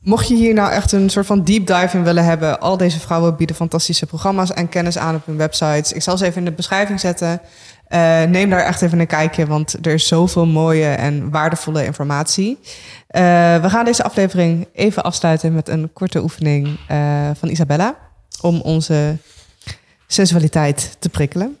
mocht 0.00 0.28
je 0.28 0.34
hier 0.34 0.54
nou 0.54 0.72
echt 0.72 0.92
een 0.92 1.10
soort 1.10 1.26
van 1.26 1.44
deep 1.44 1.66
dive 1.66 1.96
in 1.96 2.04
willen 2.04 2.24
hebben... 2.24 2.60
al 2.60 2.76
deze 2.76 3.00
vrouwen 3.00 3.36
bieden 3.36 3.56
fantastische 3.56 4.06
programma's 4.06 4.52
en 4.52 4.68
kennis 4.68 4.98
aan 4.98 5.14
op 5.14 5.26
hun 5.26 5.36
websites. 5.36 5.92
Ik 5.92 6.02
zal 6.02 6.18
ze 6.18 6.24
even 6.24 6.38
in 6.38 6.44
de 6.44 6.52
beschrijving 6.52 7.00
zetten. 7.00 7.40
Uh, 7.94 8.22
neem 8.22 8.50
daar 8.50 8.64
echt 8.64 8.82
even 8.82 9.00
een 9.00 9.06
kijkje, 9.06 9.46
want 9.46 9.86
er 9.86 9.92
is 9.92 10.06
zoveel 10.06 10.46
mooie 10.46 10.88
en 10.88 11.30
waardevolle 11.30 11.84
informatie. 11.84 12.58
Uh, 12.60 12.62
we 13.62 13.70
gaan 13.70 13.84
deze 13.84 14.04
aflevering 14.04 14.68
even 14.72 15.02
afsluiten 15.02 15.54
met 15.54 15.68
een 15.68 15.92
korte 15.92 16.22
oefening 16.22 16.66
uh, 16.90 17.30
van 17.34 17.48
Isabella... 17.48 17.96
om 18.40 18.60
onze 18.60 19.16
sensualiteit 20.06 20.96
te 20.98 21.08
prikkelen. 21.08 21.56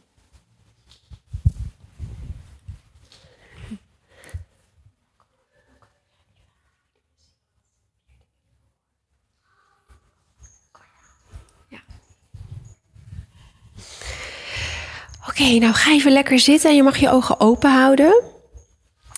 Oké, 15.32 15.58
nou 15.58 15.72
ga 15.72 15.90
even 15.90 16.12
lekker 16.12 16.38
zitten 16.38 16.70
en 16.70 16.76
je 16.76 16.82
mag 16.82 16.96
je 16.96 17.10
ogen 17.10 17.40
open 17.40 17.70
houden. 17.70 18.22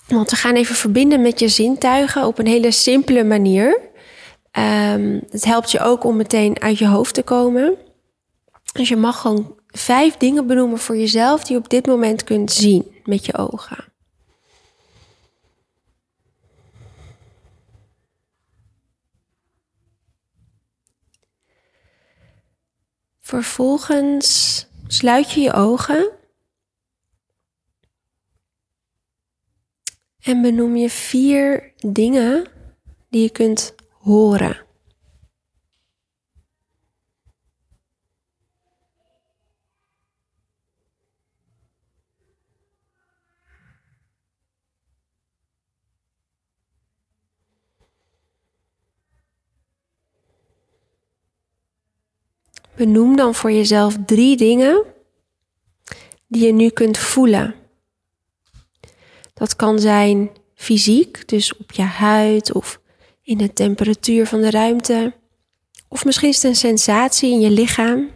Want 0.07 0.29
we 0.29 0.35
gaan 0.35 0.55
even 0.55 0.75
verbinden 0.75 1.21
met 1.21 1.39
je 1.39 1.47
zintuigen 1.47 2.25
op 2.25 2.39
een 2.39 2.47
hele 2.47 2.71
simpele 2.71 3.23
manier. 3.23 3.79
Ehm, 4.51 5.19
het 5.29 5.45
helpt 5.45 5.71
je 5.71 5.79
ook 5.79 6.03
om 6.03 6.15
meteen 6.15 6.61
uit 6.61 6.77
je 6.77 6.87
hoofd 6.87 7.13
te 7.13 7.23
komen. 7.23 7.75
Dus 8.73 8.89
je 8.89 8.95
mag 8.95 9.21
gewoon 9.21 9.59
vijf 9.67 10.17
dingen 10.17 10.47
benoemen 10.47 10.79
voor 10.79 10.97
jezelf 10.97 11.43
die 11.43 11.55
je 11.55 11.61
op 11.61 11.69
dit 11.69 11.85
moment 11.85 12.23
kunt 12.23 12.51
zien 12.51 12.95
met 13.03 13.25
je 13.25 13.37
ogen. 13.37 13.85
Vervolgens 23.19 24.67
sluit 24.95 25.31
je 25.31 25.41
je 25.41 25.53
ogen 25.53 26.11
en 30.21 30.41
benoem 30.41 30.75
je 30.75 30.89
vier 30.89 31.73
dingen 31.77 32.47
die 33.09 33.21
je 33.21 33.29
kunt 33.29 33.75
horen. 33.89 34.64
Benoem 52.75 53.15
dan 53.15 53.35
voor 53.35 53.51
jezelf 53.51 53.97
drie 54.05 54.37
dingen 54.37 54.83
die 56.27 56.45
je 56.45 56.53
nu 56.53 56.69
kunt 56.69 56.97
voelen. 56.97 57.55
Dat 59.33 59.55
kan 59.55 59.79
zijn 59.79 60.29
fysiek, 60.55 61.27
dus 61.27 61.57
op 61.57 61.71
je 61.71 61.81
huid 61.81 62.53
of 62.53 62.79
in 63.21 63.37
de 63.37 63.53
temperatuur 63.53 64.27
van 64.27 64.41
de 64.41 64.49
ruimte. 64.49 65.13
Of 65.87 66.05
misschien 66.05 66.29
is 66.29 66.35
het 66.35 66.43
een 66.43 66.55
sensatie 66.55 67.31
in 67.31 67.39
je 67.39 67.49
lichaam. 67.49 68.09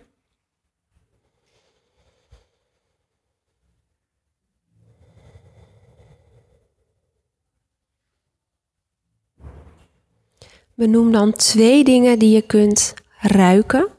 Benoem 10.74 11.12
dan 11.12 11.34
twee 11.34 11.84
dingen 11.84 12.20
die 12.20 12.30
je 12.30 12.42
kunt 12.42 12.94
ruiken. 13.20 13.98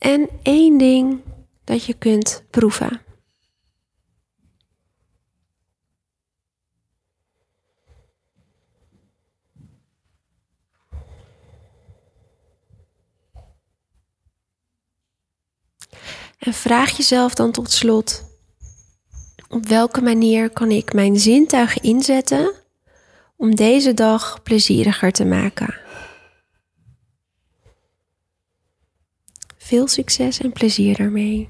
En 0.00 0.28
één 0.42 0.78
ding 0.78 1.20
dat 1.64 1.84
je 1.84 1.94
kunt 1.94 2.44
proeven. 2.50 3.00
En 16.38 16.54
vraag 16.54 16.96
jezelf 16.96 17.34
dan 17.34 17.52
tot 17.52 17.70
slot: 17.70 18.24
op 19.48 19.66
welke 19.66 20.00
manier 20.00 20.50
kan 20.50 20.70
ik 20.70 20.92
mijn 20.92 21.18
zintuigen 21.18 21.82
inzetten 21.82 22.54
om 23.36 23.54
deze 23.54 23.94
dag 23.94 24.42
plezieriger 24.42 25.12
te 25.12 25.24
maken? 25.24 25.89
Veel 29.70 29.88
succes 29.88 30.40
en 30.40 30.52
plezier 30.52 30.96
daarmee. 30.96 31.48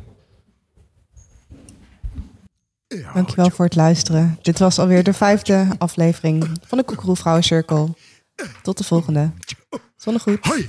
Dankjewel 3.15 3.51
voor 3.51 3.65
het 3.65 3.75
luisteren. 3.75 4.39
Dit 4.43 4.59
was 4.59 4.79
alweer 4.79 5.03
de 5.03 5.13
vijfde 5.13 5.67
aflevering 5.79 6.51
van 6.67 6.79
de 6.79 6.85
Koekeroe 6.85 7.17
Vrouwen 7.17 7.45
Circle. 7.45 7.89
Tot 8.63 8.79
de 8.79 8.85
volgende. 8.85 9.31
Zonnegoed. 9.97 10.39
Hoi. 10.47 10.69